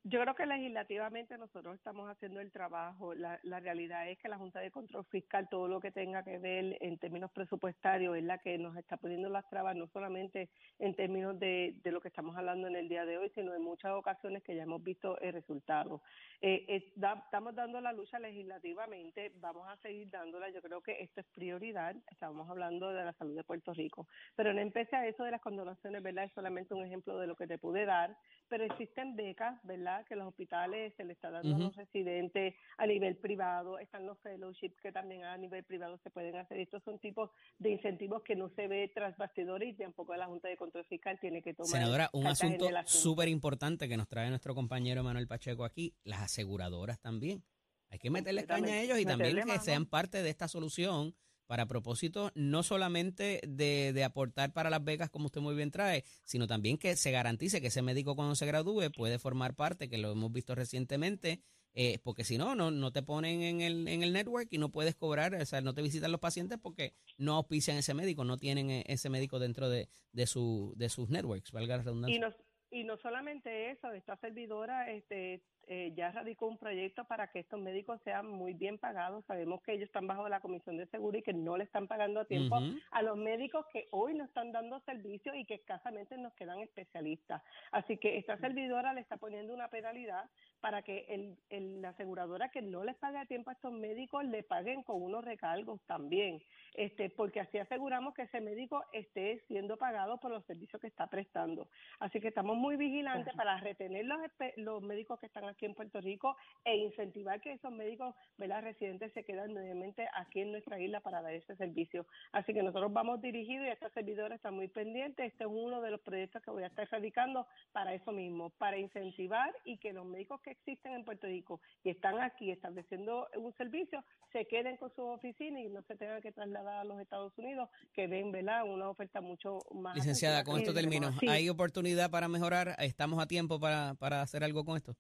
Yo 0.07 0.21
creo 0.21 0.35
que 0.35 0.45
legislativamente 0.45 1.39
nosotros 1.39 1.75
estamos 1.77 2.11
haciendo 2.11 2.39
el 2.39 2.53
trabajo. 2.53 3.15
La, 3.15 3.41
la 3.43 3.59
realidad 3.59 4.07
es 4.11 4.19
que 4.19 4.29
la 4.29 4.37
Junta 4.37 4.61
de 4.61 4.71
Control 4.71 5.07
Fiscal, 5.07 5.49
todo 5.49 5.67
lo 5.67 5.81
que 5.81 5.93
tenga 5.93 6.23
que 6.23 6.37
ver 6.37 6.77
en 6.83 6.99
términos 6.99 7.31
presupuestarios, 7.31 8.15
es 8.15 8.23
la 8.23 8.37
que 8.37 8.59
nos 8.59 8.77
está 8.77 8.99
poniendo 8.99 9.31
las 9.31 9.49
trabas, 9.49 9.75
no 9.75 9.87
solamente 9.87 10.51
en 10.79 10.95
términos 10.95 11.39
de, 11.39 11.81
de 11.83 11.91
lo 11.91 12.03
que 12.03 12.09
estamos 12.09 12.37
hablando 12.37 12.69
en 12.69 12.77
el 12.77 12.87
día 12.87 13.07
de 13.07 13.17
hoy, 13.17 13.31
sino 13.35 13.55
en 13.55 13.63
muchas 13.63 13.93
ocasiones 13.93 14.43
que 14.43 14.55
ya 14.55 14.65
hemos 14.65 14.85
visto 14.85 15.19
el 15.21 15.33
resultado. 15.33 16.03
Eh, 16.43 16.67
estamos 16.69 17.55
dando 17.55 17.81
la 17.81 17.95
lucha 17.95 18.19
legislativamente, 18.19 19.33
vamos 19.37 19.67
a 19.67 19.77
seguir 19.79 20.11
dándola. 20.11 20.51
Yo 20.51 20.61
creo 20.61 20.83
que 20.83 21.03
esto 21.03 21.21
es 21.21 21.27
prioridad. 21.29 21.97
Estamos 22.11 22.51
hablando 22.51 22.93
de 22.93 23.03
la 23.03 23.15
salud 23.15 23.35
de 23.35 23.45
Puerto 23.45 23.73
Rico. 23.73 24.07
Pero 24.37 24.53
no 24.53 24.61
empecé 24.61 24.97
a 24.97 25.07
eso 25.07 25.25
de 25.25 25.31
las 25.31 25.41
condonaciones, 25.41 26.03
¿verdad? 26.03 26.25
Es 26.25 26.33
solamente 26.35 26.75
un 26.75 26.85
ejemplo 26.85 27.19
de 27.19 27.27
lo 27.27 27.37
que 27.37 27.47
te 27.47 27.57
pude 27.57 27.87
dar. 27.87 28.15
Pero 28.51 28.65
existen 28.65 29.17
becas, 29.17 29.59
¿verdad? 29.65 29.94
Que 30.09 30.17
los 30.17 30.27
hospitales 30.27 30.93
se 30.97 31.05
le 31.05 31.13
está 31.13 31.31
dando 31.31 31.55
a 31.55 31.59
los 31.59 31.77
residentes 31.77 32.55
a 32.79 32.87
nivel 32.87 33.17
privado, 33.17 33.79
están 33.79 34.07
los 34.07 34.19
fellowships 34.21 34.81
que 34.81 34.91
también 34.91 35.25
a 35.25 35.37
nivel 35.37 35.63
privado 35.65 35.99
se 36.03 36.11
pueden 36.11 36.37
hacer. 36.37 36.59
Estos 36.59 36.83
son 36.83 36.99
tipos 36.99 37.31
de 37.59 37.71
incentivos 37.71 38.23
que 38.23 38.35
no 38.35 38.49
se 38.51 38.67
ve 38.67 38.91
tras 38.95 39.17
bastidores 39.17 39.75
y 39.75 39.77
tampoco 39.77 40.15
la 40.17 40.27
Junta 40.27 40.49
de 40.49 40.57
Control 40.57 40.85
Fiscal 40.87 41.19
tiene 41.21 41.43
que 41.43 41.55
tomar. 41.55 41.71
Senadora, 41.71 42.11
un 42.13 42.27
asunto 42.27 42.69
súper 42.87 43.29
importante 43.29 43.89
que 43.89 43.97
nos 43.97 44.09
trae 44.09 44.29
nuestro 44.29 44.55
compañero 44.55 45.05
Manuel 45.05 45.29
Pacheco 45.29 45.65
aquí, 45.65 45.95
las 46.05 46.23
aseguradoras 46.23 47.01
también. 47.01 47.45
Hay 47.91 47.99
que 47.99 48.11
meterle 48.11 48.45
caña 48.45 48.75
a 48.75 48.81
ellos 48.81 48.99
y 48.99 49.05
también 49.05 49.45
que 49.47 49.59
sean 49.61 49.87
parte 49.87 50.23
de 50.23 50.31
esta 50.31 50.49
solución 50.49 51.15
para 51.47 51.67
propósito 51.67 52.31
no 52.35 52.63
solamente 52.63 53.41
de, 53.47 53.93
de, 53.93 54.05
aportar 54.05 54.53
para 54.53 54.71
las 54.71 54.83
becas, 54.85 55.11
como 55.11 55.27
usted 55.27 55.41
muy 55.41 55.55
bien 55.55 55.71
trae, 55.71 56.05
sino 56.25 56.47
también 56.47 56.79
que 56.79 56.97
se 56.97 57.11
garantice 57.11 57.61
que 57.61 57.69
ese 57.69 57.83
médico 57.83 58.17
cuando 58.17 58.35
se 58.35 58.47
gradúe 58.47 58.91
puede 58.95 59.19
formar 59.19 59.55
parte, 59.55 59.89
que 59.89 59.99
lo 59.99 60.13
hemos 60.13 60.33
visto 60.33 60.55
recientemente, 60.55 61.41
eh, 61.75 61.99
porque 62.05 62.23
si 62.23 62.39
no, 62.39 62.55
no, 62.55 62.71
no 62.71 62.93
te 62.93 63.03
ponen 63.03 63.43
en 63.43 63.61
el, 63.61 63.89
en 63.89 64.03
el 64.03 64.13
network 64.13 64.49
y 64.51 64.59
no 64.59 64.71
puedes 64.71 64.95
cobrar, 64.95 65.35
o 65.35 65.45
sea, 65.45 65.61
no 65.61 65.75
te 65.75 65.83
visitan 65.83 66.13
los 66.13 66.21
pacientes 66.21 66.59
porque 66.63 66.95
no 67.19 67.35
auspician 67.35 67.77
ese 67.77 67.95
médico, 67.95 68.25
no 68.25 68.37
tienen 68.37 68.71
eh, 68.71 68.85
ese 68.87 69.11
médico 69.11 69.41
dentro 69.41 69.69
de, 69.69 69.89
de, 70.13 70.27
su, 70.27 70.73
de 70.77 70.89
sus 70.89 71.11
networks, 71.11 71.51
valga 71.51 71.77
la 71.77 71.83
redundancia. 71.83 72.17
Y 72.17 72.21
no, 72.21 72.29
y 72.71 72.85
no 72.85 72.97
solamente 72.97 73.71
eso, 73.71 73.93
esta 73.93 74.17
servidora 74.17 74.91
este, 74.93 75.43
eh, 75.69 75.93
ya 75.97 76.11
radicó 76.11 76.47
un 76.47 76.59
proyecto 76.59 77.05
para 77.05 77.29
que 77.31 77.41
estos 77.41 77.61
médicos 77.61 78.01
sean 78.05 78.27
muy 78.29 78.53
bien 78.55 78.79
pagados. 78.79 79.25
Sabemos 79.27 79.63
que 79.63 79.73
ellos 79.73 79.87
están 79.87 80.07
bajo 80.07 80.29
la 80.29 80.41
Comisión 80.41 80.77
de 80.77 80.87
Seguro 80.87 81.19
y 81.19 81.23
que 81.23 81.33
no 81.33 81.57
le 81.57 81.65
están 81.65 81.87
pagando 81.89 82.21
a 82.21 82.25
tiempo 82.25 82.57
a 82.91 83.03
los 83.03 83.17
médicos 83.17 83.67
que 83.73 83.89
hoy 83.91 84.15
no 84.15 84.25
están 84.25 84.53
dando 84.53 84.81
servicio 84.81 85.35
y 85.35 85.45
que 85.45 85.55
escasamente 85.55 86.17
nos 86.19 86.33
quedan 86.35 86.61
especialistas. 86.61 87.43
Así 87.73 87.97
que 87.99 88.19
esta 88.19 88.37
servidora 88.39 88.93
le 88.93 89.01
está 89.01 89.17
poniendo 89.17 89.55
una 89.55 89.69
penalidad 89.69 90.29
para 90.61 90.83
que 90.83 91.07
el, 91.09 91.37
el- 91.51 91.83
la 91.83 91.91
aseguradora 91.91 92.49
que 92.51 92.63
no 92.63 92.85
les 92.85 92.97
pague 92.97 93.19
a 93.19 93.27
tiempo 93.27 93.51
a 93.51 93.55
estos 93.55 93.73
médicos 93.73 94.25
le 94.25 94.43
paguen 94.43 94.83
con 94.83 95.03
unos 95.03 95.25
recargos 95.25 95.81
también, 95.87 96.43
este, 96.75 97.11
porque 97.11 97.41
así 97.41 97.59
aseguramos 97.59 98.15
que 98.15 98.23
ese 98.23 98.41
médico 98.41 98.83
esté 98.93 99.41
siendo 99.49 99.77
pagado 99.77 100.19
por 100.19 100.31
los 100.31 100.45
servicios 100.47 100.81
que 100.81 100.87
está 100.89 101.07
prestando. 101.09 101.69
Así 101.99 102.21
que 102.21 102.29
estamos 102.29 102.57
muy 102.57 102.77
vigilantes 102.77 103.35
para 103.35 103.59
retener 103.59 104.07
los, 104.07 104.21
los 104.57 104.83
médicos 104.83 105.19
que 105.21 105.27
están 105.27 105.45
aquí 105.55 105.67
en 105.67 105.75
Puerto 105.75 106.01
Rico 106.01 106.37
e 106.65 106.77
incentivar 106.77 107.41
que 107.41 107.53
esos 107.53 107.73
médicos 107.73 108.15
¿verdad? 108.37 108.63
residentes 108.63 109.13
se 109.13 109.25
quedan 109.25 109.55
nuevamente 109.55 110.07
aquí 110.15 110.41
en 110.41 110.53
nuestra 110.53 110.81
isla 110.81 111.01
para 111.01 111.23
dar 111.23 111.33
ese 111.33 111.57
servicio. 111.57 112.07
Así 112.33 112.53
que 112.53 112.63
nosotros 112.63 112.93
vamos 112.93 113.23
dirigidos 113.23 113.67
y 113.67 113.71
esta 113.71 113.91
servidora 113.91 114.35
está 114.35 114.51
muy 114.51 114.69
pendiente. 114.69 115.25
Este 115.25 115.45
es 115.45 115.51
uno 115.51 115.81
de 115.81 115.91
los 115.91 116.01
proyectos 116.01 116.43
que 116.43 116.51
voy 116.51 116.65
a 116.65 116.69
estar 116.69 116.89
radicando 116.91 117.47
para 117.73 117.95
eso 117.95 118.13
mismo, 118.13 118.51
para 118.51 118.77
incentivar 118.79 119.55
y 119.65 119.79
que 119.79 119.93
los 119.93 120.05
médicos 120.05 120.41
que 120.41 120.51
existen 120.51 120.93
en 120.93 121.05
Puerto 121.05 121.27
Rico 121.27 121.61
y 121.83 121.91
están 121.91 122.21
aquí 122.21 122.51
estableciendo 122.51 123.29
un 123.37 123.53
servicio 123.55 124.05
se 124.33 124.47
queden 124.47 124.77
con 124.77 124.91
sus 124.91 125.05
oficinas 125.05 125.63
y 125.63 125.69
no 125.69 125.83
se 125.83 125.95
tengan 125.95 126.21
que 126.21 126.33
trasladar 126.33 126.79
a 126.79 126.85
los 126.85 127.01
Estados 127.01 127.33
Unidos, 127.39 127.69
que 127.93 128.09
ven 128.09 128.33
¿verdad? 128.33 128.65
una 128.65 128.89
oferta 128.89 129.21
mucho 129.21 129.61
más. 129.73 129.95
Licenciada, 129.95 130.43
con 130.43 130.59
esto 130.59 130.75
termino. 130.75 131.13
Sí. 131.21 131.29
¿Hay 131.29 131.49
oportunidad 131.49 132.11
para 132.11 132.29
mejorar? 132.29 132.75
¿Estamos 132.79 133.23
a 133.23 133.29
tiempo 133.29 133.61
para, 133.61 133.95
para 133.95 134.23
hacer 134.23 134.43
algo 134.43 134.65
con 134.65 134.77
esto? 134.77 134.97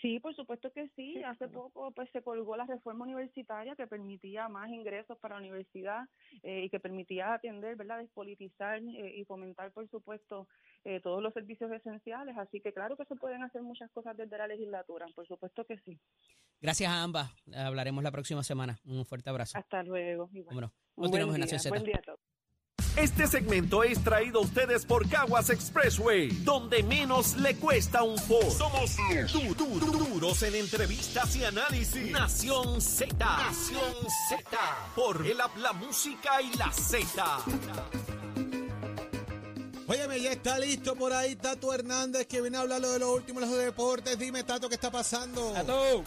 Sí, 0.00 0.20
por 0.20 0.34
supuesto 0.36 0.70
que 0.72 0.88
sí. 0.94 1.22
Hace 1.22 1.48
poco 1.48 1.90
pues 1.92 2.10
se 2.10 2.22
colgó 2.22 2.56
la 2.56 2.66
reforma 2.66 3.04
universitaria 3.04 3.74
que 3.76 3.86
permitía 3.86 4.48
más 4.48 4.70
ingresos 4.70 5.16
para 5.18 5.36
la 5.36 5.40
universidad 5.40 6.04
eh, 6.42 6.64
y 6.64 6.70
que 6.70 6.80
permitía 6.80 7.32
atender, 7.32 7.76
¿verdad? 7.76 7.98
Despolitizar 7.98 8.78
eh, 8.78 9.14
y 9.16 9.24
fomentar, 9.24 9.72
por 9.72 9.88
supuesto, 9.88 10.48
eh, 10.84 11.00
todos 11.00 11.22
los 11.22 11.32
servicios 11.32 11.72
esenciales. 11.72 12.36
Así 12.36 12.60
que 12.60 12.72
claro 12.72 12.96
que 12.96 13.06
se 13.06 13.16
pueden 13.16 13.42
hacer 13.42 13.62
muchas 13.62 13.90
cosas 13.90 14.16
desde 14.16 14.36
la 14.36 14.46
legislatura. 14.46 15.06
Por 15.14 15.26
supuesto 15.26 15.64
que 15.64 15.78
sí. 15.78 15.98
Gracias 16.60 16.90
a 16.90 17.02
ambas. 17.02 17.30
Hablaremos 17.54 18.04
la 18.04 18.12
próxima 18.12 18.42
semana. 18.42 18.78
Un 18.84 19.06
fuerte 19.06 19.30
abrazo. 19.30 19.56
Hasta 19.58 19.82
luego. 19.82 20.28
Igual. 20.32 20.54
Vámonos. 20.54 20.72
Buen 20.94 21.10
Continuamos 21.10 21.34
en 21.36 21.40
Nación 21.40 21.60
Z. 21.60 21.70
buen 21.70 21.84
día 21.84 21.96
a 21.98 22.02
todos. 22.02 22.20
Este 22.96 23.26
segmento 23.26 23.82
es 23.84 24.02
traído 24.02 24.38
a 24.40 24.42
ustedes 24.42 24.86
por 24.86 25.06
Caguas 25.08 25.50
Expressway, 25.50 26.28
donde 26.44 26.82
menos 26.82 27.36
le 27.36 27.54
cuesta 27.56 28.02
un 28.02 28.16
Ford. 28.18 28.50
Somos 28.56 28.96
du- 29.32 29.54
du- 29.54 29.78
du- 29.78 29.92
duros 29.92 30.42
en 30.42 30.54
entrevistas 30.54 31.36
y 31.36 31.44
análisis. 31.44 32.10
Nación 32.10 32.80
Z. 32.80 33.14
Nación 33.18 33.94
Z. 34.30 34.58
Por 34.94 35.26
el 35.26 35.38
app, 35.40 35.54
la 35.58 35.74
música 35.74 36.40
y 36.40 36.56
la 36.56 36.72
Z. 36.72 37.38
Óyeme, 39.88 40.20
ya 40.20 40.32
está 40.32 40.58
listo 40.58 40.96
por 40.96 41.12
ahí 41.12 41.36
Tato 41.36 41.72
Hernández 41.72 42.26
que 42.26 42.40
viene 42.40 42.56
a 42.56 42.62
hablar 42.62 42.80
lo 42.80 42.90
de 42.90 42.98
los 42.98 43.10
últimos 43.10 43.42
los 43.42 43.56
deportes. 43.58 44.18
Dime, 44.18 44.42
Tato, 44.42 44.68
¿qué 44.70 44.74
está 44.74 44.90
pasando? 44.90 45.52
Tato. 45.52 46.02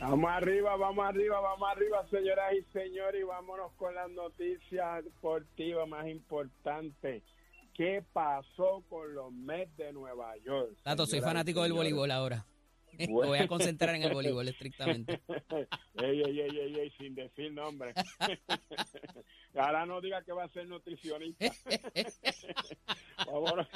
Vamos 0.00 0.30
arriba, 0.30 0.76
vamos 0.76 1.04
arriba, 1.04 1.40
vamos 1.40 1.68
arriba, 1.70 2.06
señoras 2.08 2.52
y 2.54 2.62
señores, 2.72 3.20
y 3.20 3.24
vámonos 3.24 3.72
con 3.72 3.94
las 3.94 4.08
noticias 4.10 5.04
deportivas 5.04 5.88
más 5.88 6.06
importantes. 6.06 7.22
¿Qué 7.74 8.04
pasó 8.12 8.84
con 8.88 9.14
los 9.14 9.32
Mets 9.32 9.76
de 9.76 9.92
Nueva 9.92 10.36
York? 10.38 10.76
Tato, 10.82 11.06
soy 11.06 11.20
fanático 11.20 11.62
del 11.62 11.72
voleibol 11.72 12.10
ahora. 12.10 12.46
Me 12.98 13.06
voy 13.06 13.38
a 13.38 13.46
concentrar 13.46 13.94
en 13.94 14.02
el 14.02 14.12
voleibol 14.12 14.48
estrictamente. 14.48 15.20
ey, 15.94 16.22
ey, 16.22 16.40
ey, 16.40 16.58
ey, 16.58 16.80
ey, 16.80 16.90
sin 16.98 17.14
decir 17.14 17.52
nombre. 17.52 17.92
Ahora 19.54 19.86
no 19.86 20.00
diga 20.00 20.22
que 20.22 20.32
va 20.32 20.44
a 20.44 20.48
ser 20.48 20.66
nutricionista. 20.66 21.46
Vámonos. 23.26 23.66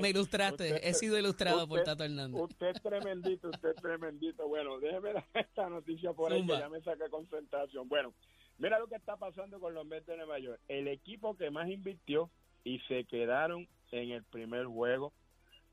Me 0.00 0.10
ilustraste. 0.10 0.74
Usted- 0.74 0.88
He 0.88 0.94
sido 0.94 1.18
ilustrado 1.18 1.66
por 1.68 1.82
Tato 1.82 2.04
Hernández. 2.04 2.40
Usted 2.40 2.66
es 2.68 2.82
tremendito, 2.82 3.48
usted 3.50 3.70
es 3.70 3.76
tremendito. 3.76 4.46
Bueno, 4.48 4.78
déjeme 4.78 5.12
dar 5.14 5.24
esta 5.34 5.68
noticia 5.68 6.12
por 6.12 6.32
ahí 6.32 6.40
Zumba. 6.40 6.54
que 6.56 6.60
ya 6.60 6.68
me 6.68 6.80
saca 6.82 7.08
concentración. 7.08 7.88
Bueno, 7.88 8.12
mira 8.58 8.78
lo 8.78 8.86
que 8.86 8.96
está 8.96 9.16
pasando 9.16 9.58
con 9.60 9.74
los 9.74 9.86
Mets 9.86 10.06
de 10.06 10.16
Nueva 10.16 10.38
York. 10.38 10.60
El 10.68 10.88
equipo 10.88 11.36
que 11.36 11.50
más 11.50 11.68
invirtió 11.68 12.30
y 12.64 12.78
se 12.88 13.04
quedaron 13.04 13.66
en 13.90 14.10
el 14.10 14.22
primer 14.24 14.66
juego 14.66 15.12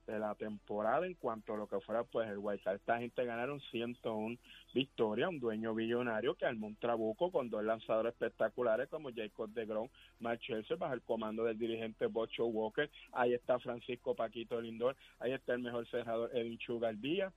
de 0.08 0.20
la 0.20 0.34
temporada 0.36 1.06
en 1.06 1.13
cuanto 1.15 1.54
a 1.54 1.58
lo 1.58 1.67
que 1.67 1.80
fuera 1.82 2.04
pues 2.04 2.30
el 2.30 2.38
White 2.38 2.63
Card. 2.63 2.78
Esta 2.78 2.98
gente 2.98 3.26
ganaron 3.26 3.60
101 3.60 4.38
victorias, 4.74 5.30
un 5.30 5.39
dueño 5.39 5.76
billonario 5.76 6.36
que 6.36 6.46
armó 6.46 6.67
un 6.67 6.76
trabuco 6.76 7.32
con 7.32 7.50
dos 7.50 7.63
lanzadores 7.63 8.13
espectaculares 8.13 8.88
como 8.89 9.12
Jacob 9.13 9.50
de 9.50 9.65
Grom, 9.65 9.89
Mark 10.20 10.39
Scherzer, 10.41 10.78
bajo 10.78 10.93
el 10.93 11.02
comando 11.02 11.43
del 11.43 11.60
dirigente 11.60 12.08
Bocho 12.08 12.46
Walker. 12.46 12.89
Ahí 13.12 13.34
está 13.34 13.60
Francisco 13.60 14.15
Paquito 14.15 14.60
Lindor, 14.62 14.96
ahí 15.20 15.34
está 15.34 15.54
el 15.54 15.60
mejor 15.60 15.88
cerrador 15.88 16.30
Edwin 16.34 16.58
Chugal 16.58 17.00
Díaz. 17.02 17.34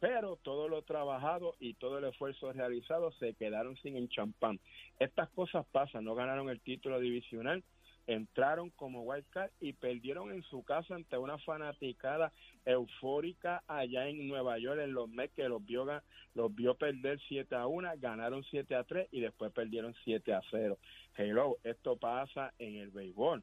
Pero 0.00 0.36
todo 0.42 0.68
lo 0.68 0.82
trabajado 0.82 1.54
y 1.60 1.74
todo 1.74 1.98
el 1.98 2.04
esfuerzo 2.04 2.52
realizado 2.52 3.12
se 3.12 3.34
quedaron 3.34 3.76
sin 3.76 3.96
en 3.96 4.08
champán. 4.08 4.60
Estas 4.98 5.30
cosas 5.30 5.64
pasan, 5.72 6.04
no 6.04 6.14
ganaron 6.14 6.50
el 6.50 6.60
título 6.60 7.00
divisional, 7.00 7.64
entraron 8.06 8.70
como 8.70 9.02
wild 9.02 9.24
card 9.30 9.50
y 9.60 9.72
perdieron 9.72 10.30
en 10.32 10.42
su 10.44 10.62
casa 10.62 10.94
ante 10.94 11.16
una 11.16 11.38
fanaticada 11.38 12.32
eufórica 12.64 13.62
allá 13.66 14.08
en 14.08 14.28
Nueva 14.28 14.58
York 14.58 14.80
en 14.80 14.92
los 14.92 15.08
Mets 15.08 15.34
que 15.34 15.48
los 15.48 15.64
vio 15.64 15.86
los 16.34 16.54
vio 16.54 16.74
perder 16.74 17.20
7 17.28 17.54
a 17.54 17.66
1, 17.66 17.90
ganaron 17.98 18.44
7 18.44 18.74
a 18.74 18.84
3 18.84 19.08
y 19.12 19.20
después 19.20 19.52
perdieron 19.52 19.94
7 20.04 20.32
a 20.32 20.40
0. 20.50 20.78
Hello, 21.16 21.58
esto 21.64 21.96
pasa 21.96 22.52
en 22.58 22.76
el 22.76 22.90
béisbol. 22.90 23.42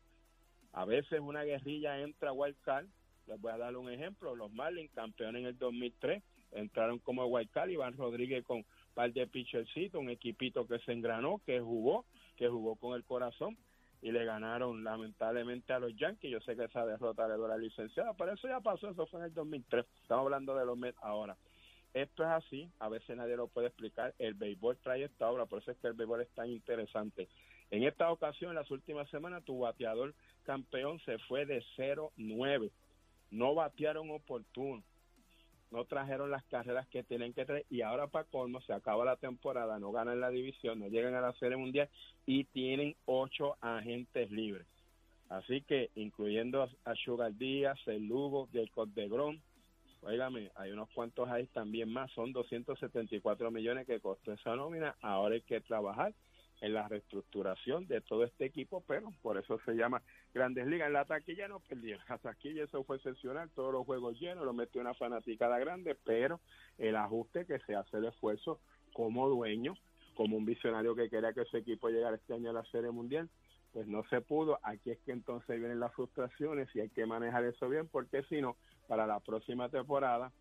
A 0.74 0.86
veces 0.86 1.19
una 1.19 1.43
guerrilla 1.43 2.00
entra 2.00 2.30
a 2.30 2.34
wild 2.34 2.58
card, 2.62 2.88
les 3.28 3.39
voy 3.39 3.52
a 3.52 3.58
dar 3.58 3.76
un 3.76 3.89
ejemplo, 3.89 4.36
los 4.36 4.52
Marlins 4.52 4.91
campeones 4.91 5.41
en 5.41 5.47
el 5.47 5.58
2003 5.58 6.24
entraron 6.54 7.00
como 7.00 7.26
wild 7.26 7.50
card, 7.52 7.69
Iván 7.69 7.95
Rodríguez 7.97 8.43
con 8.45 8.65
par 8.93 9.12
de 9.13 9.26
pitchercitos, 9.28 10.02
un 10.02 10.10
equipito 10.10 10.67
que 10.67 10.80
se 10.80 10.91
engranó, 10.91 11.41
que 11.45 11.60
jugó, 11.62 12.06
que 12.36 12.50
jugó 12.50 12.76
con 12.76 12.95
el 12.95 13.04
corazón 13.04 13.58
y 14.02 14.12
le 14.12 14.26
ganaron 14.26 14.84
lamentablemente 14.84 15.74
a 15.74 15.80
los 15.80 15.96
Yankees. 15.96 16.32
Yo 16.32 16.40
sé 16.42 16.56
que 16.56 16.66
esa 16.66 16.86
derrota 16.86 17.28
le 17.28 17.36
duele 17.36 17.60
licenciada, 17.60 18.14
pero 18.14 18.34
eso 18.34 18.48
ya 18.48 18.60
pasó, 18.60 18.90
eso 18.90 19.06
fue 19.08 19.20
en 19.20 19.26
el 19.28 19.34
2003. 19.34 19.86
Estamos 20.02 20.26
hablando 20.26 20.56
de 20.56 20.66
los 20.66 20.78
Mets 20.78 20.98
ahora. 21.02 21.38
Esto 21.94 22.24
es 22.24 22.30
así, 22.30 22.70
a 22.80 22.88
veces 22.88 23.18
nadie 23.18 23.36
lo 23.36 23.48
puede 23.48 23.68
explicar. 23.68 24.14
El 24.18 24.34
béisbol 24.34 24.78
trae 24.78 25.04
esta 25.04 25.30
obra, 25.30 25.46
por 25.46 25.62
eso 25.62 25.72
es 25.72 25.78
que 25.78 25.88
el 25.88 25.94
béisbol 25.94 26.22
es 26.22 26.30
tan 26.30 26.50
interesante. 26.50 27.28
En 27.70 27.84
esta 27.84 28.12
ocasión, 28.12 28.52
en 28.52 28.56
las 28.56 28.72
últimas 28.72 29.10
semanas, 29.10 29.44
tu 29.44 29.60
bateador 29.60 30.14
campeón 30.44 31.00
se 31.02 31.18
fue 31.20 31.46
de 31.46 31.64
0-9. 31.78 32.72
No 33.32 33.56
batearon 33.56 34.10
oportuno. 34.12 34.84
No 35.72 35.86
trajeron 35.86 36.30
las 36.30 36.44
carreras 36.46 36.88
que 36.90 37.04
tienen 37.04 37.34
que 37.34 37.46
traer. 37.46 37.66
Y 37.70 37.82
ahora, 37.82 38.08
para 38.08 38.26
colmo, 38.26 38.62
se 38.62 38.74
acaba 38.74 39.06
la 39.06 39.16
temporada, 39.16 39.80
no 39.80 39.92
ganan 39.92 40.20
la 40.20 40.30
división, 40.30 40.80
no 40.80 40.88
llegan 40.88 41.16
a 41.16 41.22
la 41.22 41.34
Serie 41.34 41.58
Mundial 41.58 41.90
y 42.26 42.44
tienen 42.46 42.96
ocho 43.06 43.56
agentes 43.62 44.30
libres. 44.32 44.68
Así 45.30 45.62
que, 45.62 45.90
incluyendo 45.96 46.70
a- 46.84 46.96
Sugar 46.96 47.34
Díaz, 47.34 47.80
el 47.88 48.06
Lugo, 48.06 48.50
Jacob 48.54 48.90
de 48.90 49.08
Grom, 49.08 49.40
Óigame, 50.04 50.52
hay 50.56 50.72
unos 50.72 50.90
cuantos 50.90 51.30
ahí 51.30 51.46
también 51.48 51.88
más, 51.94 52.12
son 52.12 52.34
274 52.34 53.52
millones 53.52 53.86
que 53.86 54.00
costó 54.00 54.34
esa 54.34 54.56
nómina, 54.56 54.96
ahora 55.02 55.36
hay 55.36 55.42
que 55.42 55.62
trabajar 55.62 56.14
en 56.62 56.74
la 56.74 56.88
reestructuración 56.88 57.88
de 57.88 58.02
todo 58.02 58.24
este 58.24 58.45
equipo, 58.45 58.84
pero 58.88 59.12
por 59.21 59.38
eso 59.38 59.60
se 59.65 59.74
llama 59.74 60.02
Grandes 60.34 60.67
Ligas. 60.67 60.88
En 60.88 60.93
la 60.93 61.06
taquilla 61.06 61.47
no 61.47 61.60
perdieron, 61.60 62.04
la 62.08 62.17
taquilla 62.19 62.63
eso 62.63 62.84
fue 62.84 62.97
excepcional, 62.97 63.50
todos 63.50 63.74
los 63.74 63.86
juegos 63.86 64.19
llenos, 64.19 64.45
lo 64.45 64.54
metió 64.54 64.80
una 64.80 64.93
fanaticada 64.93 65.60
grande, 65.60 65.97
pero 66.06 66.39
el 66.78 66.95
ajuste 66.95 67.45
que 67.45 67.60
se 67.60 67.76
hace 67.76 67.97
el 67.97 68.06
esfuerzo 68.06 68.60
como 68.93 69.28
dueño, 69.28 69.76
como 70.15 70.38
un 70.38 70.45
visionario 70.45 70.95
que 70.95 71.10
quería 71.10 71.34
que 71.34 71.41
ese 71.41 71.58
equipo 71.58 71.89
llegara 71.89 72.15
este 72.15 72.34
año 72.34 72.52
a 72.52 72.54
la 72.54 72.65
Serie 72.65 72.91
Mundial, 72.91 73.30
pues 73.74 73.88
no 73.88 74.04
se 74.10 74.21
pudo. 74.21 74.60
Aquí 74.63 74.91
es 74.91 75.00
que 75.00 75.12
entonces 75.12 75.60
vienen 75.60 75.80
las 75.80 75.93
frustraciones 75.93 76.69
y 76.76 76.82
hay 76.82 76.89
que 76.89 77.06
manejar 77.06 77.43
eso 77.45 77.69
bien, 77.69 77.88
porque 77.88 78.24
si 78.24 78.41
no, 78.41 78.56
para 78.88 79.08
la 79.08 79.19
próxima 79.19 79.69
temporada 79.69 80.32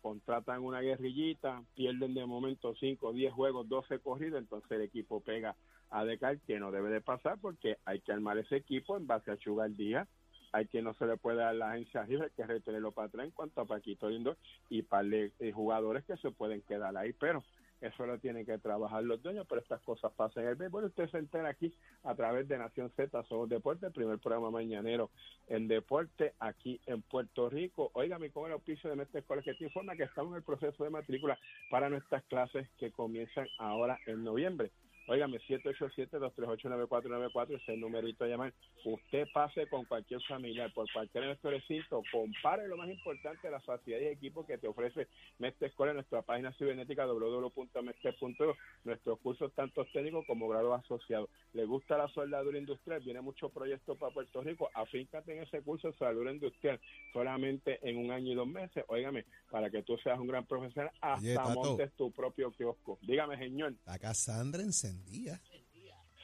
contratan 0.00 0.62
una 0.62 0.80
guerrillita, 0.80 1.62
pierden 1.74 2.14
de 2.14 2.26
momento 2.26 2.74
5, 2.74 3.12
10 3.12 3.32
juegos, 3.32 3.68
12 3.68 3.98
corridos, 4.00 4.40
entonces 4.40 4.70
el 4.72 4.82
equipo 4.82 5.20
pega 5.20 5.56
a 5.90 6.04
decaer, 6.04 6.40
que 6.40 6.58
no 6.58 6.70
debe 6.70 6.90
de 6.90 7.00
pasar 7.00 7.38
porque 7.40 7.78
hay 7.84 8.00
que 8.00 8.12
armar 8.12 8.38
ese 8.38 8.56
equipo 8.56 8.96
en 8.96 9.06
base 9.06 9.30
a 9.30 9.36
Sugar 9.36 9.70
Díaz, 9.70 10.08
hay 10.52 10.66
que 10.66 10.82
no 10.82 10.94
se 10.94 11.06
le 11.06 11.16
puede 11.16 11.38
dar 11.38 11.54
la 11.54 11.72
agencia 11.72 12.04
libre 12.04 12.30
que 12.36 12.44
retenerlo 12.44 12.92
para 12.92 13.08
atrás 13.08 13.26
en 13.26 13.32
cuanto 13.32 13.60
a 13.60 13.66
Paquito 13.66 14.08
Lindor 14.08 14.36
y 14.68 14.82
para 14.82 15.04
de 15.04 15.52
jugadores 15.54 16.04
que 16.04 16.16
se 16.16 16.30
pueden 16.30 16.62
quedar 16.62 16.96
ahí, 16.96 17.12
pero 17.12 17.42
eso 17.80 18.06
lo 18.06 18.18
tienen 18.18 18.44
que 18.44 18.58
trabajar 18.58 19.02
los 19.02 19.22
dueños, 19.22 19.46
pero 19.48 19.60
estas 19.60 19.80
cosas 19.82 20.12
pasan 20.12 20.44
en 20.44 20.50
el 20.50 20.54
béisbol. 20.56 20.84
Usted 20.84 21.08
se 21.10 21.18
entera 21.18 21.48
aquí 21.48 21.74
a 22.04 22.14
través 22.14 22.46
de 22.48 22.58
Nación 22.58 22.90
Z, 22.96 23.22
Somos 23.24 23.48
Deporte, 23.48 23.86
el 23.86 23.92
primer 23.92 24.18
programa 24.18 24.50
mañanero 24.50 25.10
en 25.48 25.68
deporte 25.68 26.34
aquí 26.38 26.80
en 26.86 27.02
Puerto 27.02 27.48
Rico. 27.48 27.90
Óigame, 27.94 28.30
con 28.30 28.46
el 28.46 28.52
auspicio 28.52 28.90
de 28.90 28.96
Mestre 28.96 29.22
College 29.22 29.52
que 29.52 29.58
te 29.58 29.64
informa 29.64 29.96
que 29.96 30.04
estamos 30.04 30.32
en 30.32 30.38
el 30.38 30.42
proceso 30.42 30.84
de 30.84 30.90
matrícula 30.90 31.38
para 31.70 31.88
nuestras 31.88 32.22
clases 32.24 32.68
que 32.78 32.90
comienzan 32.90 33.48
ahora 33.58 33.98
en 34.06 34.24
noviembre. 34.24 34.70
Óigame, 35.10 35.40
787-238-9494 35.40 37.56
es 37.56 37.68
el 37.68 37.80
numerito 37.80 38.22
de 38.22 38.30
llamar. 38.30 38.54
Usted 38.84 39.26
pase 39.34 39.66
con 39.66 39.84
cualquier 39.84 40.22
familiar 40.22 40.72
por 40.72 40.86
cualquier 40.92 41.36
recintos, 41.42 42.04
compare 42.12 42.68
lo 42.68 42.76
más 42.76 42.88
importante, 42.88 43.50
las 43.50 43.64
facilidades 43.64 44.06
y 44.06 44.12
equipos 44.12 44.46
que 44.46 44.56
te 44.56 44.68
ofrece 44.68 45.08
Mestre 45.40 45.66
Escuela 45.66 45.90
en 45.90 45.96
nuestra 45.96 46.22
página 46.22 46.52
cibernética 46.52 47.06
www.mestre.edu. 47.06 48.54
Nuestros 48.84 49.18
cursos 49.18 49.52
tanto 49.56 49.84
técnicos 49.86 50.24
como 50.28 50.48
grados 50.48 50.80
asociados. 50.84 51.28
¿Le 51.54 51.64
gusta 51.64 51.98
la 51.98 52.06
soldadura 52.10 52.58
industrial? 52.58 53.00
Viene 53.00 53.20
muchos 53.20 53.50
proyectos 53.50 53.98
para 53.98 54.14
Puerto 54.14 54.42
Rico. 54.42 54.70
Afíncate 54.74 55.36
en 55.36 55.42
ese 55.42 55.60
curso 55.62 55.90
de 55.90 55.98
soldadura 55.98 56.32
industrial 56.32 56.78
solamente 57.12 57.80
en 57.82 57.96
un 57.96 58.12
año 58.12 58.30
y 58.30 58.36
dos 58.36 58.46
meses. 58.46 58.84
Óigame, 58.86 59.24
para 59.50 59.70
que 59.70 59.82
tú 59.82 59.98
seas 59.98 60.20
un 60.20 60.28
gran 60.28 60.46
profesional, 60.46 60.92
hasta 61.00 61.48
montes 61.48 61.92
tu 61.94 62.12
propio 62.12 62.52
kiosco. 62.52 62.96
Dígame, 63.02 63.36
señor. 63.38 63.74
Acá 63.86 64.14
Sandra 64.14 64.62
encendida 65.00 65.40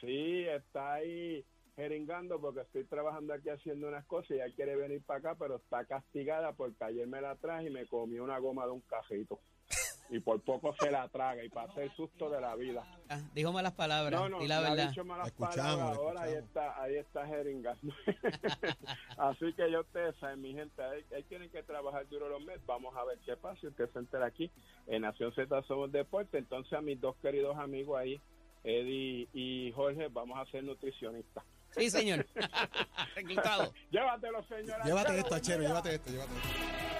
Sí, 0.01 0.45
está 0.47 0.93
ahí 0.93 1.43
jeringando 1.75 2.39
porque 2.39 2.61
estoy 2.61 2.85
trabajando 2.85 3.33
aquí 3.33 3.49
haciendo 3.49 3.87
unas 3.87 4.05
cosas 4.05 4.31
y 4.31 4.33
ella 4.35 4.53
quiere 4.55 4.75
venir 4.75 5.01
para 5.03 5.19
acá, 5.19 5.35
pero 5.39 5.57
está 5.57 5.85
castigada 5.85 6.53
porque 6.53 6.83
ayer 6.83 7.07
me 7.07 7.21
la 7.21 7.35
traje 7.35 7.67
y 7.67 7.69
me 7.69 7.85
comió 7.85 8.23
una 8.23 8.39
goma 8.39 8.65
de 8.65 8.71
un 8.71 8.81
cajito. 8.81 9.39
Y 10.09 10.21
por 10.21 10.39
poco 10.39 10.73
se 10.79 10.89
la 10.89 11.05
traga 11.09 11.43
y 11.43 11.49
para 11.49 11.83
el 11.83 11.91
susto 11.91 12.29
de 12.29 12.39
la 12.39 12.55
vida. 12.55 12.81
Ah, 13.09 13.19
dijo 13.33 13.51
malas 13.51 13.73
palabras. 13.73 14.17
No, 14.17 14.29
no, 14.29 14.41
y 14.41 14.47
la 14.47 14.61
verdad. 14.61 14.87
dicho 14.87 15.03
malas 15.03 15.29
palabras. 15.31 15.97
Ahora 15.97 16.21
ahí 16.21 16.35
está, 16.35 16.81
ahí 16.81 16.95
está 16.95 17.27
jeringando. 17.27 17.93
Así 19.17 19.51
que 19.51 19.69
yo 19.69 19.81
ustedes 19.81 20.15
saben, 20.15 20.41
mi 20.41 20.53
gente, 20.53 20.81
ahí, 20.81 21.23
tienen 21.27 21.49
que 21.49 21.61
trabajar 21.61 22.07
duro 22.07 22.29
los 22.29 22.41
meses. 22.41 22.65
Vamos 22.65 22.95
a 22.95 23.03
ver 23.03 23.19
qué 23.25 23.35
pasa. 23.35 23.67
Usted 23.67 23.89
se 23.91 23.99
entera 23.99 24.27
aquí 24.27 24.49
en 24.85 25.01
Nación 25.01 25.33
Z 25.33 25.61
Somos 25.63 25.91
Deporte. 25.91 26.37
Entonces 26.37 26.71
a 26.71 26.79
mis 26.79 27.01
dos 27.01 27.17
queridos 27.17 27.57
amigos 27.57 27.99
ahí 27.99 28.21
Eddie 28.63 29.27
y 29.33 29.71
Jorge, 29.73 30.07
vamos 30.09 30.37
a 30.39 30.49
ser 30.51 30.63
nutricionistas. 30.63 31.43
Sí, 31.71 31.89
señor. 31.89 32.25
Llévatelo, 33.91 34.43
señora. 34.47 34.83
Llévate 34.83 35.19
esto, 35.19 35.39
Chero, 35.39 35.61
llévate 35.61 35.95
esto, 35.95 36.09
llévate 36.09 36.31
esto. 36.35 36.97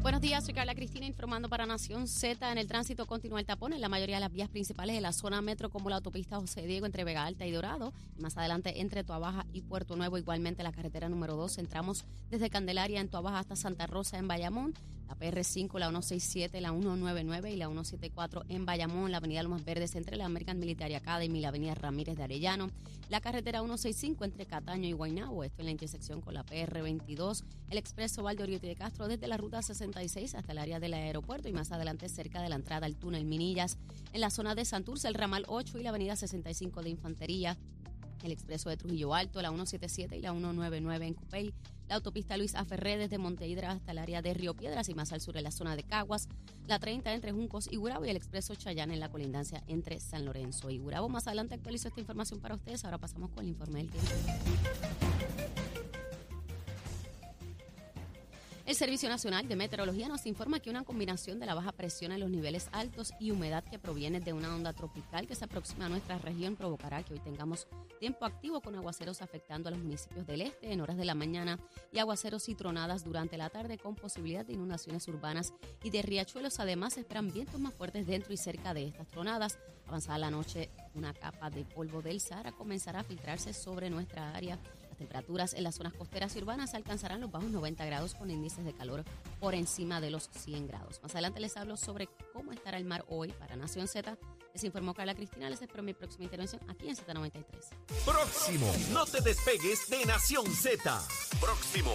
Buenos 0.00 0.22
días, 0.22 0.44
soy 0.44 0.54
Carla 0.54 0.74
Cristina 0.74 1.06
informando 1.06 1.48
para 1.48 1.66
Nación 1.66 2.06
Z. 2.06 2.50
En 2.50 2.56
el 2.56 2.66
tránsito 2.66 3.04
continúa 3.04 3.40
el 3.40 3.46
tapón 3.46 3.72
en 3.72 3.80
la 3.80 3.90
mayoría 3.90 4.16
de 4.16 4.20
las 4.20 4.32
vías 4.32 4.48
principales 4.48 4.94
de 4.94 5.02
la 5.02 5.12
zona 5.12 5.42
metro, 5.42 5.70
como 5.70 5.90
la 5.90 5.96
autopista 5.96 6.40
José 6.40 6.62
Diego 6.66 6.86
entre 6.86 7.04
Vega 7.04 7.24
Alta 7.24 7.46
y 7.46 7.50
Dorado. 7.50 7.92
más 8.16 8.36
adelante 8.38 8.80
entre 8.80 9.04
Tuabaja 9.04 9.44
y 9.52 9.60
Puerto 9.62 9.96
Nuevo, 9.96 10.16
igualmente 10.16 10.62
la 10.62 10.72
carretera 10.72 11.08
número 11.08 11.36
2. 11.36 11.58
Entramos 11.58 12.04
desde 12.30 12.48
Candelaria 12.48 13.00
en 13.00 13.08
Tuabaja 13.08 13.40
hasta 13.40 13.54
Santa 13.54 13.86
Rosa 13.86 14.18
en 14.18 14.28
Bayamón 14.28 14.74
la 15.08 15.16
PR5, 15.16 15.78
la 15.78 15.88
167, 15.88 16.60
la 16.60 16.70
199 16.70 17.50
y 17.50 17.56
la 17.56 17.66
174 17.66 18.44
en 18.48 18.66
Bayamón, 18.66 19.10
la 19.10 19.16
avenida 19.16 19.42
Lomas 19.42 19.64
Verdes 19.64 19.96
entre 19.96 20.16
la 20.16 20.26
American 20.26 20.58
Military 20.58 20.94
Academy 20.94 21.38
y 21.38 21.42
la 21.42 21.48
avenida 21.48 21.74
Ramírez 21.74 22.16
de 22.16 22.24
Arellano, 22.24 22.70
la 23.08 23.22
carretera 23.22 23.60
165 23.60 24.24
entre 24.26 24.44
Cataño 24.44 24.86
y 24.86 24.92
Guaynabo, 24.92 25.44
esto 25.44 25.62
en 25.62 25.66
la 25.66 25.70
intersección 25.72 26.20
con 26.20 26.34
la 26.34 26.44
PR22, 26.44 27.42
el 27.70 27.78
expreso 27.78 28.22
Valdoriotti 28.22 28.66
de 28.66 28.74
Castro 28.74 29.08
desde 29.08 29.28
la 29.28 29.38
ruta 29.38 29.62
66 29.62 30.34
hasta 30.34 30.52
el 30.52 30.58
área 30.58 30.78
del 30.78 30.92
aeropuerto 30.92 31.48
y 31.48 31.52
más 31.54 31.72
adelante 31.72 32.08
cerca 32.10 32.42
de 32.42 32.50
la 32.50 32.56
entrada 32.56 32.84
al 32.84 32.96
túnel 32.96 33.24
Minillas, 33.24 33.78
en 34.12 34.20
la 34.20 34.28
zona 34.28 34.54
de 34.54 34.66
Santurce, 34.66 35.08
el 35.08 35.14
ramal 35.14 35.44
8 35.48 35.78
y 35.78 35.82
la 35.82 35.88
avenida 35.88 36.16
65 36.16 36.82
de 36.82 36.90
Infantería, 36.90 37.56
el 38.26 38.32
expreso 38.32 38.68
de 38.68 38.76
Trujillo 38.76 39.14
Alto, 39.14 39.40
la 39.42 39.48
177 39.48 40.16
y 40.16 40.22
la 40.22 40.32
199 40.32 41.06
en 41.06 41.14
Cupey, 41.14 41.54
la 41.88 41.94
autopista 41.94 42.36
Luis 42.36 42.54
Aferré 42.54 42.98
desde 42.98 43.18
Montehidra 43.18 43.70
hasta 43.70 43.92
el 43.92 43.98
área 43.98 44.20
de 44.20 44.34
Río 44.34 44.54
Piedras 44.54 44.88
y 44.88 44.94
más 44.94 45.12
al 45.12 45.20
sur 45.20 45.36
en 45.36 45.44
la 45.44 45.50
zona 45.50 45.74
de 45.74 45.84
Caguas, 45.84 46.28
la 46.66 46.78
30 46.78 47.14
entre 47.14 47.32
Juncos 47.32 47.68
y 47.70 47.76
Gurabo 47.76 48.04
y 48.04 48.10
el 48.10 48.16
expreso 48.16 48.54
Chayán 48.54 48.90
en 48.90 49.00
la 49.00 49.08
colindancia 49.08 49.62
entre 49.66 49.98
San 50.00 50.24
Lorenzo 50.24 50.70
y 50.70 50.78
Gurabo. 50.78 51.08
Más 51.08 51.26
adelante 51.26 51.54
actualizo 51.54 51.88
esta 51.88 52.00
información 52.00 52.40
para 52.40 52.56
ustedes. 52.56 52.84
Ahora 52.84 52.98
pasamos 52.98 53.30
con 53.30 53.44
el 53.44 53.48
informe 53.48 53.78
del 53.78 53.90
tiempo. 53.90 54.10
El 58.68 58.74
Servicio 58.74 59.08
Nacional 59.08 59.48
de 59.48 59.56
Meteorología 59.56 60.08
nos 60.08 60.26
informa 60.26 60.60
que 60.60 60.68
una 60.68 60.84
combinación 60.84 61.40
de 61.40 61.46
la 61.46 61.54
baja 61.54 61.72
presión 61.72 62.12
en 62.12 62.20
los 62.20 62.28
niveles 62.28 62.68
altos 62.72 63.14
y 63.18 63.30
humedad 63.30 63.64
que 63.64 63.78
proviene 63.78 64.20
de 64.20 64.34
una 64.34 64.54
onda 64.54 64.74
tropical 64.74 65.26
que 65.26 65.34
se 65.34 65.46
aproxima 65.46 65.86
a 65.86 65.88
nuestra 65.88 66.18
región 66.18 66.54
provocará 66.54 67.02
que 67.02 67.14
hoy 67.14 67.20
tengamos 67.20 67.66
tiempo 67.98 68.26
activo 68.26 68.60
con 68.60 68.74
aguaceros 68.74 69.22
afectando 69.22 69.70
a 69.70 69.72
los 69.72 69.80
municipios 69.80 70.26
del 70.26 70.42
este 70.42 70.70
en 70.70 70.82
horas 70.82 70.98
de 70.98 71.06
la 71.06 71.14
mañana 71.14 71.58
y 71.94 71.98
aguaceros 71.98 72.46
y 72.50 72.54
tronadas 72.54 73.04
durante 73.04 73.38
la 73.38 73.48
tarde 73.48 73.78
con 73.78 73.94
posibilidad 73.94 74.44
de 74.44 74.52
inundaciones 74.52 75.08
urbanas 75.08 75.54
y 75.82 75.88
de 75.88 76.02
riachuelos. 76.02 76.60
Además, 76.60 76.98
esperan 76.98 77.32
vientos 77.32 77.58
más 77.58 77.72
fuertes 77.72 78.06
dentro 78.06 78.34
y 78.34 78.36
cerca 78.36 78.74
de 78.74 78.84
estas 78.84 79.08
tronadas. 79.08 79.58
Avanzada 79.86 80.18
la 80.18 80.30
noche, 80.30 80.68
una 80.92 81.14
capa 81.14 81.48
de 81.48 81.64
polvo 81.64 82.02
del 82.02 82.20
Sahara 82.20 82.52
comenzará 82.52 83.00
a 83.00 83.04
filtrarse 83.04 83.54
sobre 83.54 83.88
nuestra 83.88 84.34
área 84.34 84.58
temperaturas 84.98 85.54
en 85.54 85.64
las 85.64 85.76
zonas 85.76 85.94
costeras 85.94 86.36
y 86.36 86.40
urbanas 86.40 86.74
alcanzarán 86.74 87.20
los 87.20 87.30
bajos 87.30 87.50
90 87.50 87.84
grados 87.86 88.14
con 88.14 88.30
índices 88.30 88.64
de 88.64 88.74
calor 88.74 89.04
por 89.40 89.54
encima 89.54 90.00
de 90.00 90.10
los 90.10 90.28
100 90.32 90.66
grados. 90.66 91.00
Más 91.02 91.12
adelante 91.12 91.40
les 91.40 91.56
hablo 91.56 91.76
sobre 91.76 92.08
cómo 92.32 92.52
estará 92.52 92.76
el 92.76 92.84
mar 92.84 93.04
hoy 93.08 93.32
para 93.32 93.56
Nación 93.56 93.88
Z. 93.88 94.18
Les 94.52 94.64
informó 94.64 94.94
Carla 94.94 95.14
Cristina. 95.14 95.48
Les 95.48 95.62
espero 95.62 95.82
mi 95.82 95.94
próxima 95.94 96.24
intervención 96.24 96.60
aquí 96.68 96.88
en 96.88 96.96
Z93. 96.96 97.44
Próximo. 98.04 98.72
No 98.92 99.06
te 99.06 99.20
despegues 99.20 99.88
de 99.88 100.04
Nación 100.04 100.46
Z. 100.46 101.02
Próximo. 101.40 101.94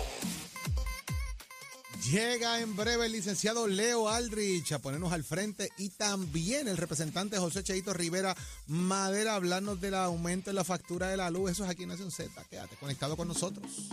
Llega 2.11 2.59
en 2.59 2.75
breve 2.75 3.05
el 3.05 3.13
licenciado 3.13 3.65
Leo 3.65 4.09
Aldrich 4.09 4.73
a 4.73 4.79
ponernos 4.79 5.13
al 5.13 5.23
frente 5.23 5.69
y 5.77 5.87
también 5.89 6.67
el 6.67 6.75
representante 6.75 7.37
José 7.37 7.63
Cheito 7.63 7.93
Rivera 7.93 8.35
Madera 8.67 9.33
a 9.33 9.35
hablarnos 9.35 9.79
del 9.79 9.95
aumento 9.95 10.49
en 10.49 10.57
la 10.57 10.65
factura 10.65 11.07
de 11.07 11.15
la 11.15 11.29
luz. 11.29 11.51
Eso 11.51 11.63
es 11.63 11.69
aquí 11.69 11.83
en 11.83 11.89
Nación 11.89 12.11
Z. 12.11 12.29
Quédate 12.49 12.75
conectado 12.75 13.15
con 13.15 13.29
nosotros. 13.29 13.89